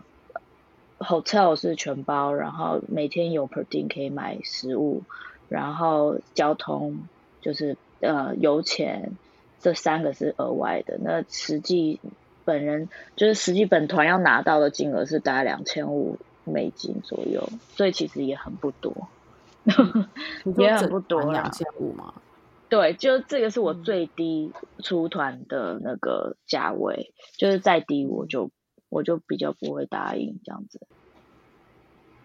[1.01, 5.03] hotel 是全包，然后每天有 per d 可以买食物。
[5.53, 6.97] 然后交通
[7.43, 9.13] 就是呃油钱
[9.61, 12.01] 这三个是额外的，那实际
[12.47, 17.47] 本人就是实际本团要拿到的金额是大概两千五美金左右，
[17.77, 19.09] 所以其实也很不多，
[20.57, 22.15] 也很不多两千五吗？
[22.71, 24.51] 对，就这个是我最低
[24.83, 28.51] 出团的那个价位，就是再低我就
[28.89, 30.81] 我就比较不会答应这样子。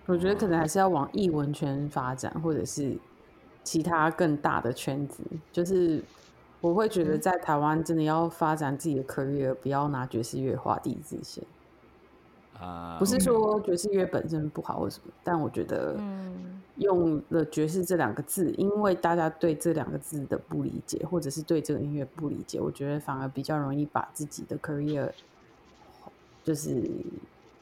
[0.05, 2.97] 我觉得可能还是要往艺文圈发展，或者是。
[3.67, 6.01] 其他更大的圈子，就是
[6.61, 11.43] 我会觉得在台湾真的要发展自己的 career，不要拿爵士乐画地自限。
[12.57, 15.99] 啊，不是说爵士乐本身不好或什么，但我觉得
[16.77, 25.11] 用了爵士这两个字，因为大家对这两个字的不理解，或者是对这个音乐不理解，我觉得反而比较容易把自己的 career
[26.45, 26.89] 就是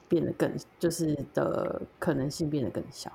[0.07, 3.11] 变得更，就是的可能性变得更小。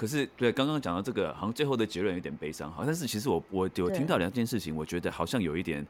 [0.00, 2.72] 可是，对刚刚讲到这个，好像最后的结论有点悲伤。
[2.72, 5.86] 好，但是其实我我有听到两件事情，我觉得好像有一点，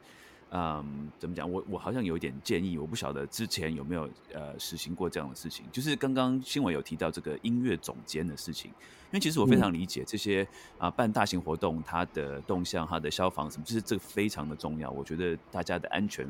[0.51, 1.49] 嗯，怎么讲？
[1.49, 5.65] 我我好像有一点建议，我不晓得之前有没有呃实行过这样的事情。
[5.71, 10.45] 就是刚刚新闻有提到这个音乐总监的事情，因为其实我非常理解这些
[10.77, 14.91] 啊办大型活动，它的动向、它的消防什么，就是这个非常的重要。
[14.91, 16.27] 我觉得大家的安全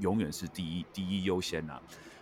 [0.00, 1.78] 永远是第一第一优先呐。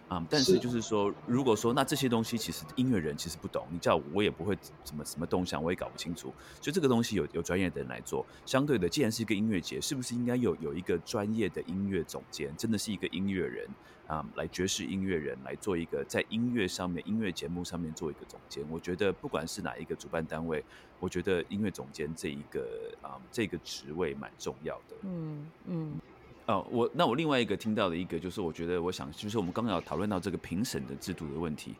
[0.08, 6.32] 啊，但是就是说，如果说那这些东西其实音乐人其实不懂，你叫我我也不会什么什么动向，我也搞不清楚。
[6.60, 8.24] 所以这个东西有有专业的人来做。
[8.44, 13.68] 相对的，既然是一个音乐节，是不是应该有有一个专业的音乐总监，真的是一个音乐人
[14.06, 18.64] 啊，来爵士音乐人来做一个在音乐上面音乐节目上面做一个总监？
[18.70, 20.64] 我觉得不管是哪一个主办单位，
[21.00, 24.96] 我觉得音乐总监这一个啊这个职位蛮重要的。
[25.02, 25.92] 嗯嗯。
[26.46, 31.74] 哦，我那我另外一个听到的一个就是，我觉得我想就是我们刚刚要讨论到这个评审的制度的问题，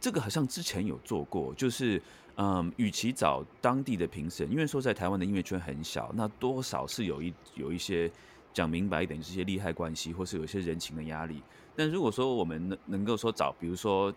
[0.00, 2.00] 这个好像之前有做过，就是
[2.36, 8.10] 嗯，与其找当地的评审，因为说在台湾的音乐圈很小，那多少是有一有一些
[8.52, 11.42] 讲明白一点，就是些利害关系，或是有一些人情的压力。
[11.74, 14.12] 但如果说我们能能够说找，比如说。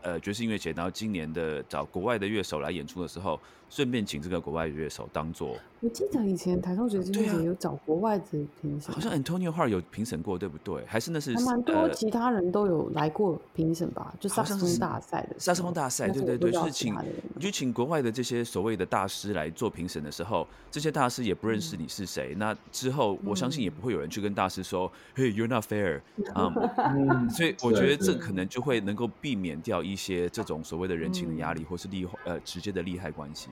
[0.00, 3.40] 呃，爵士音乐节，然后今年的找国外的乐手来演出的时候，
[3.72, 5.56] 顺便请这个国外乐手当做。
[5.80, 8.24] 我记得以前台中爵士音乐节有找国外的
[8.60, 10.84] 评审，好像 Antonio Hart 有评审过，对不对？
[10.86, 14.14] 还是那是还蛮多其他人都有来过评审吧？
[14.20, 16.94] 就萨克斯风大赛的萨克斯风大赛，对对对，就是请
[17.40, 22.34] 就请国外的这些所谓的大师来做评审的时候，这些大师也不认识你是谁。
[22.36, 26.00] 那之后，我相信也不会有人去跟大师说：“Hey, you're not fair。
[26.34, 26.52] ”啊，
[27.34, 33.48] 所以我觉得这可能就会能够避免掉一些这种所谓的人情的压力，或是利呃直接的利害关系。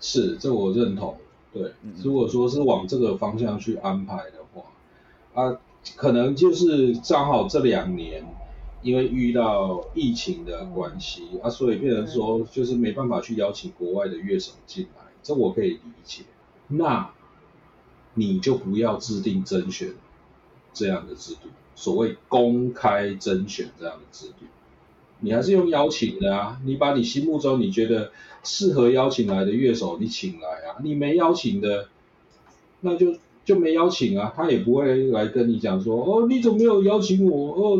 [0.00, 1.16] 是，这我认同。
[1.52, 1.72] 对，
[2.04, 4.62] 如果说是往这个方向去安排的话，
[5.34, 5.58] 啊，
[5.96, 8.26] 可能就是正好这两年，
[8.82, 16.24] 因为遇到疫情的关系啊，所以变成说就是没办法去邀请国外的乐手进来，这我可以理解。
[16.68, 17.10] 那
[18.12, 19.94] 你就不要制定甄选
[20.74, 24.44] 这样的制度，所谓公开甄选这样的制度。
[25.20, 28.12] 你还是用邀请的啊，你把你心目中你觉得
[28.44, 31.88] 适合邀请来的乐手你请来啊，你没邀请的，
[32.80, 37.52] 那就就没邀请啊，他也不会来跟你讲说，哦，你怎么没有邀请我？
[37.54, 37.78] 哦，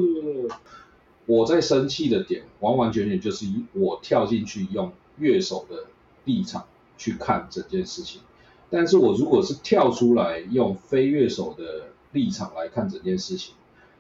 [1.26, 5.84] 我在生气的点完完全全就是我跳进去用乐手的
[6.24, 6.64] 立场
[6.97, 8.20] 去看整件事情，
[8.70, 13.55] 但是我如果是跳出来用非乐手的立场来看整件事情，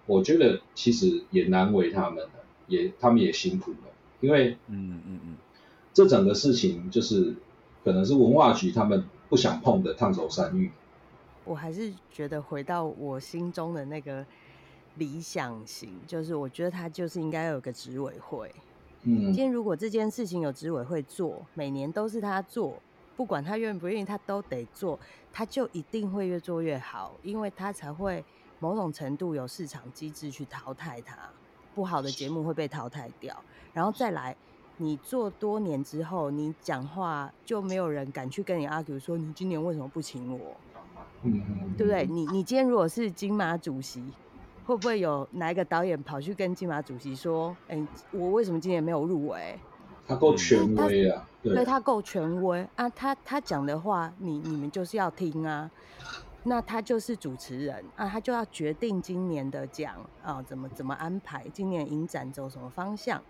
[0.06, 2.26] 我觉得其实也难为他们。
[2.68, 3.78] 也，他们也辛苦了，
[4.20, 5.36] 因为，嗯嗯嗯，
[5.92, 7.34] 这整个事情就是
[7.82, 10.70] 可能是文化局他们不想碰的烫手山芋。
[11.44, 14.24] 我还是觉得回到我心中的那个
[14.96, 18.54] 理想型，就是我觉得他就是应该有个执委会。
[19.04, 22.82] 嗯，今天如果这件事情有执委会做，每年都是他做，
[23.16, 24.98] 不管他愿不愿意，他都得做，
[25.32, 28.22] 他就一定会越做越好，因为他才会
[28.58, 31.16] 某种程度有市场机制去淘汰他。
[31.78, 33.32] 不好的节目会被淘汰掉，
[33.72, 34.34] 然后再来，
[34.78, 40.56] 你做多年之后，你讲话就没有人敢去跟你 argue 说你今年为什么不请我，
[41.22, 41.40] 嗯
[41.76, 42.04] 对不对？
[42.06, 44.02] 你你今天如果是金马主席，
[44.66, 49.56] 会不会有哪一个导演跑去跟金马主席说，哎，我为什么今年没有入围？
[50.04, 55.70] 他够权威啊，对，他够权威啊，他他讲的话，你你们就是要听啊。
[56.48, 63.22] 那他就是主持人啊，他就要决定今年的奖啊，怎么怎么安排，今年影展走什么方向。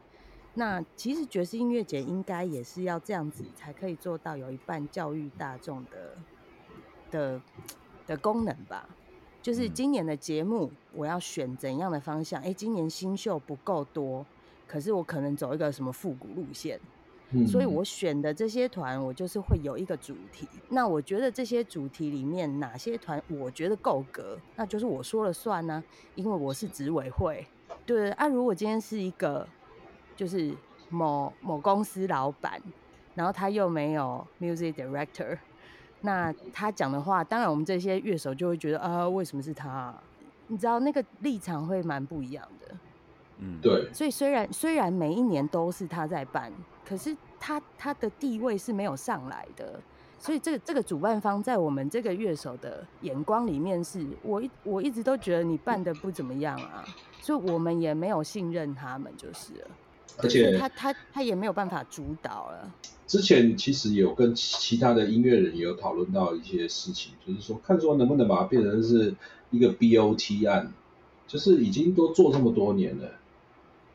[0.55, 6.17] 那其实爵士音乐节应该也是要这样子，才可以做到有一半教育大众的
[7.11, 7.43] 的
[8.07, 8.89] 的功能吧。
[9.43, 12.41] 就是今年的节目，我要选怎样的方向？
[12.43, 14.25] 哎，今年新秀不够多，
[14.67, 16.79] 可是我可能走一个什么复古路线。
[17.47, 20.49] 所以我选的这些团，我就是会有一个主题。
[20.71, 27.47] 那我觉得这些主题里面哪些团我觉得够格，那就是我说了算呢，因为我是执委会。
[27.85, 29.47] 对啊，如果今天是一个
[30.17, 30.55] 就是
[30.89, 32.59] 某某公司老板，
[33.15, 35.37] 然后他又没有 music director，
[36.01, 39.95] 那他讲的话，当然我们这些乐手就会觉得啊，为什么是他？
[40.47, 42.75] 你知道那个立场会蛮不一样的。
[43.41, 43.93] 嗯，对。
[43.93, 46.51] 所以虽然虽然每一年都是他在办。
[46.89, 49.79] 可是他他的地位是没有上来的，
[50.19, 56.83] 所以这个这个主办方在我们这个乐手的眼光里面，是我一我一直都觉得你办的不怎么样啊，
[57.21, 59.69] 所以我们也没有信任他们就是了。
[60.17, 62.73] 而且他他他也没有办法主导了。
[63.07, 69.15] 之前其实有跟其他的音乐人也有讨论到一些事情，就是说看说能不能把它变成是
[69.51, 70.73] 一个 BOT 案，
[71.27, 73.13] 就是已经都做这么多年了，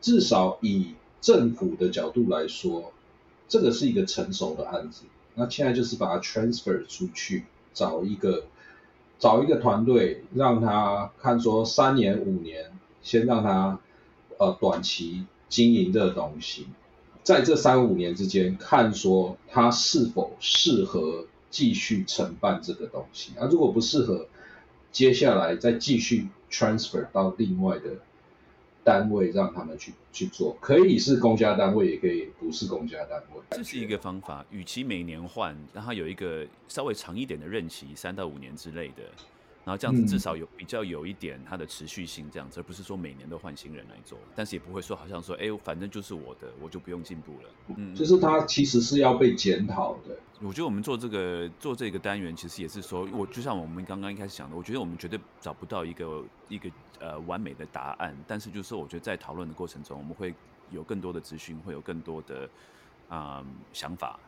[0.00, 0.94] 至少以。
[1.24, 2.92] 政府的角度来说，
[3.48, 5.04] 这个是一个成熟的案子。
[5.34, 8.44] 那现在就是把它 transfer 出去，找一个
[9.18, 12.70] 找一个团队，让他看说三年五年，
[13.02, 13.80] 先让他
[14.36, 16.66] 呃短期经营这个东西，
[17.22, 23.32] 在这三五年之间，看说他是否适合继续承办这个东西。
[23.38, 24.26] 啊，如果不适合，
[24.92, 27.96] 接下来再继续 transfer 到另外的
[28.84, 33.40] 单位让他们去去做，可以是公家单位，也可以不是公家单位。
[33.50, 39.02] 这是一个方法，与其每年换，让他有一个稍微长一点的任期，三到五年之类的。
[39.64, 47.50] 然后这样子至少有比较有一点它的持续性，这样子，而不是说每年都换新人来做，但是也不会说好像说，哎，反正就是我的，我就不用进步了。
[47.76, 50.16] 嗯，就是它其实是要被检讨的。
[50.42, 56.70] 我觉得我们做这个做这个单元，其实也是说，我就像我们刚刚一开始讲的，我觉得我们绝对找不到一个一个
[57.00, 60.34] 呃完美的答案，但是就是说，我觉得在讨论的过程中，我们会
[60.70, 62.48] 有更多的资讯，会有更多的
[63.08, 63.42] 啊
[63.72, 64.18] 想法。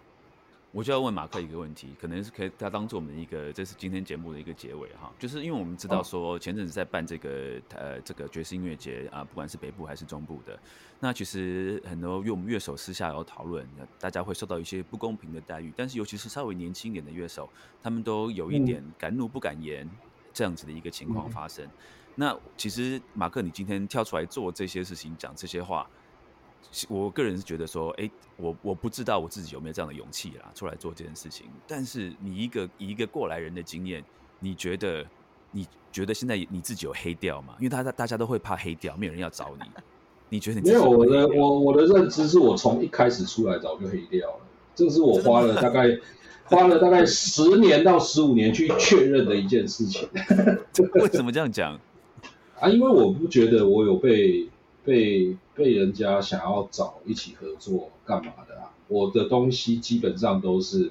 [0.73, 10.59] 我就要问马克一个问题，可能是可以他当做我们的一个，这是今天节目的一个结尾哈，就是因为我们知道说前阵子在办这个呃这个爵士音乐节啊，不管是北部还是中部的，
[11.01, 13.67] 那其实很多因为我们乐手私下有讨论，
[13.99, 17.49] 大家会受到一些不公平的待遇，但是尤其是稍微年轻一点的乐手，
[17.83, 19.89] 他们都有一点敢怒不敢言
[20.35, 21.67] 这样子的一个情况发生。
[22.17, 25.89] 那其实马克，你今天跳出来做这些事情，讲这些话。
[26.89, 31.47] 我个人是觉得说，哎，我我不知道我自己有没有这样的勇气啦，出来做这件事情。
[31.67, 34.05] 但是你一个以一个过来人的经验，
[34.41, 35.05] 你觉得
[35.53, 37.55] 你觉得现在你自己有黑掉吗？
[37.59, 39.65] 因为大家大家都会怕黑掉，没有人要找你。
[40.29, 44.41] 你觉得你没有我的我我的认知是我从一开始出来早就黑掉了，
[44.75, 45.89] 这是我花了大概
[46.45, 50.09] 花了大概十年到十五年去确认的一件事情。
[50.95, 51.79] 为什么这样讲
[52.61, 52.69] 啊？
[52.69, 54.49] 因为我不觉得我有被。
[54.87, 58.71] 被被人家想要找一起合作干嘛的啊？
[58.89, 60.91] 我的东西基本上都是，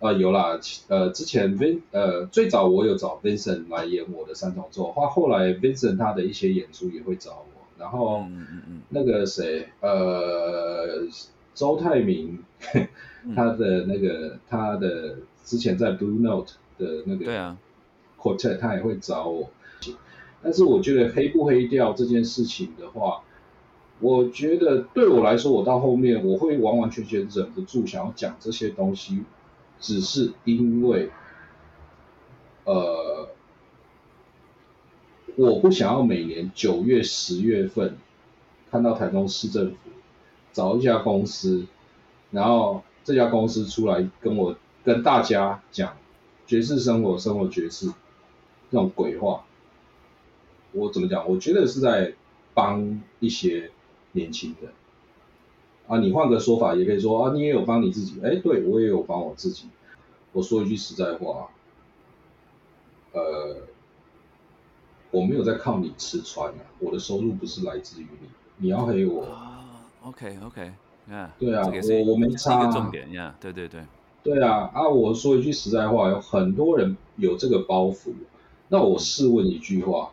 [0.00, 0.58] 呃，有啦，
[0.88, 8.26] 呃，之前 Vin 呃最早我有找 Vincent 来演我的三重奏，话后来 Vincent 他的一些演出也会找我，然后
[8.90, 11.06] 那个谁呃
[11.54, 12.42] 周泰明
[13.34, 17.56] 他的那个他的之前在 Blue Note 的那个对啊
[18.20, 19.48] Quartet 他也会找我。
[20.44, 23.22] 但是我觉得黑不黑掉这件事情的话，
[24.02, 29.22] 我觉得对我来说，我到后面我会完完全全忍不住想要讲这些东西，
[29.78, 31.08] 只是因为，
[32.64, 33.28] 呃，
[35.36, 37.96] 我不想要每年九月、十月份
[38.72, 39.76] 看到台中市政府
[40.52, 41.64] 找一家公司，
[42.32, 45.96] 然后这家公司出来跟我跟大家讲
[46.44, 47.86] 爵士生活、生活爵士
[48.68, 49.44] 这种鬼话。
[50.72, 51.30] 我怎么讲？
[51.30, 52.14] 我觉得是在
[52.52, 53.70] 帮一些
[54.12, 54.68] 年轻的
[55.86, 55.98] 啊。
[55.98, 58.20] 你换个说法也可以说啊，你也有帮你自己。
[58.22, 59.66] 哎，对我也有帮我自己。
[60.32, 61.50] 我说一句实在话，
[63.12, 63.56] 呃，
[65.10, 66.60] 我没有在靠你吃穿啊。
[66.78, 69.26] 我的收入不是来自于你，你要黑我。
[70.02, 70.72] OK OK，
[71.10, 71.70] 啊，对啊，
[72.06, 72.70] 我我没差。
[72.72, 73.82] 重点呀，对对对。
[74.22, 78.12] 对啊，啊，我说一句实在话，有很多人有这个包袱。
[78.68, 80.12] 那我试问一句话。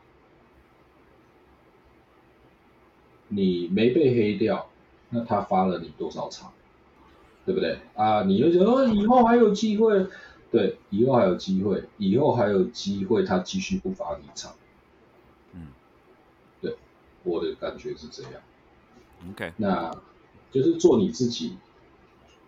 [3.29, 4.69] 你没被黑掉，
[5.09, 6.51] 那他发了你多少场，
[7.45, 8.23] 对不对啊？
[8.23, 10.07] 你就觉得以后还有机会，
[10.51, 14.53] 对，以后还有机会，以后还有机会，他继续不罚你场，
[15.53, 15.67] 嗯，
[16.61, 16.75] 对，
[17.23, 18.33] 我的感觉是这样。
[19.31, 19.91] OK，那
[20.51, 21.57] 就是做你自己，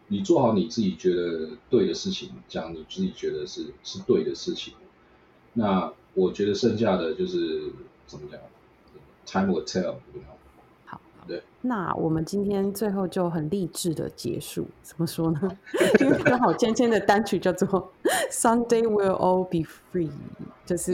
[0.07, 4.73] 你做好你自己觉得对的事情，讲你自己觉得是是对的事情。
[5.53, 7.63] 那我觉得剩下的就是
[8.07, 8.39] 怎么讲
[9.25, 9.95] ，Time will tell。
[11.27, 15.39] 对，那我们今天最后就很励志的结束，怎么说呢？
[16.02, 17.68] 因为刚好芊芊的单曲叫做
[18.31, 20.07] 《Sunday Will All Be Free》，
[20.65, 20.93] 就是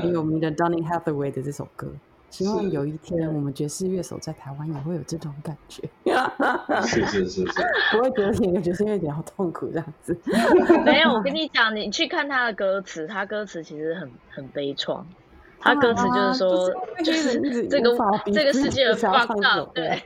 [0.00, 1.88] 很有名的 Donny Hathaway 的这首歌。
[2.28, 5.88] 希望有一天我们爵士乐手在台湾也会有这种感觉。
[6.84, 7.52] 是是是是，
[7.92, 10.14] 不会觉得演个爵士乐比较痛苦这样子。
[10.84, 15.02] 没有，我跟你讲，你去看他的歌词，他歌词其实很很悲怆。
[15.66, 16.70] 他歌词就是说，
[17.04, 17.90] 就是这个
[18.26, 20.00] 这个世界的放荡， 对。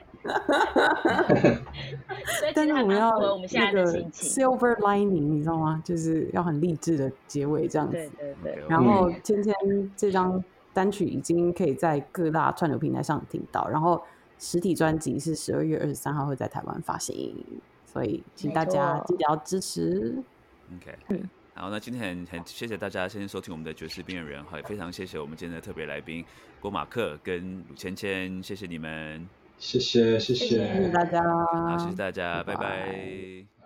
[2.54, 5.82] 但是我们要我们现在的心情，silver lining，你知道吗？
[5.84, 7.92] 就是要很励志的结尾这样子。
[7.92, 8.64] 对对对。
[8.68, 9.54] 然后今天
[9.96, 10.42] 这张
[10.72, 14.02] 单曲已经可以在各大串流平台上听到，然后
[14.38, 17.36] 实体专辑是十二月二十三号会在台湾发行，
[17.86, 20.22] 所以请大家记得要支持。
[20.76, 21.22] OK。
[21.54, 26.24] 好，那今天很很谢谢大家先收听我们的爵士边缘人，哈，也非常谢谢我们今天的特别来宾
[26.60, 29.28] 郭马克跟鲁芊芊，谢谢你们，
[29.58, 33.59] 谢谢谢谢，谢谢大家，好，谢谢大家，拜拜。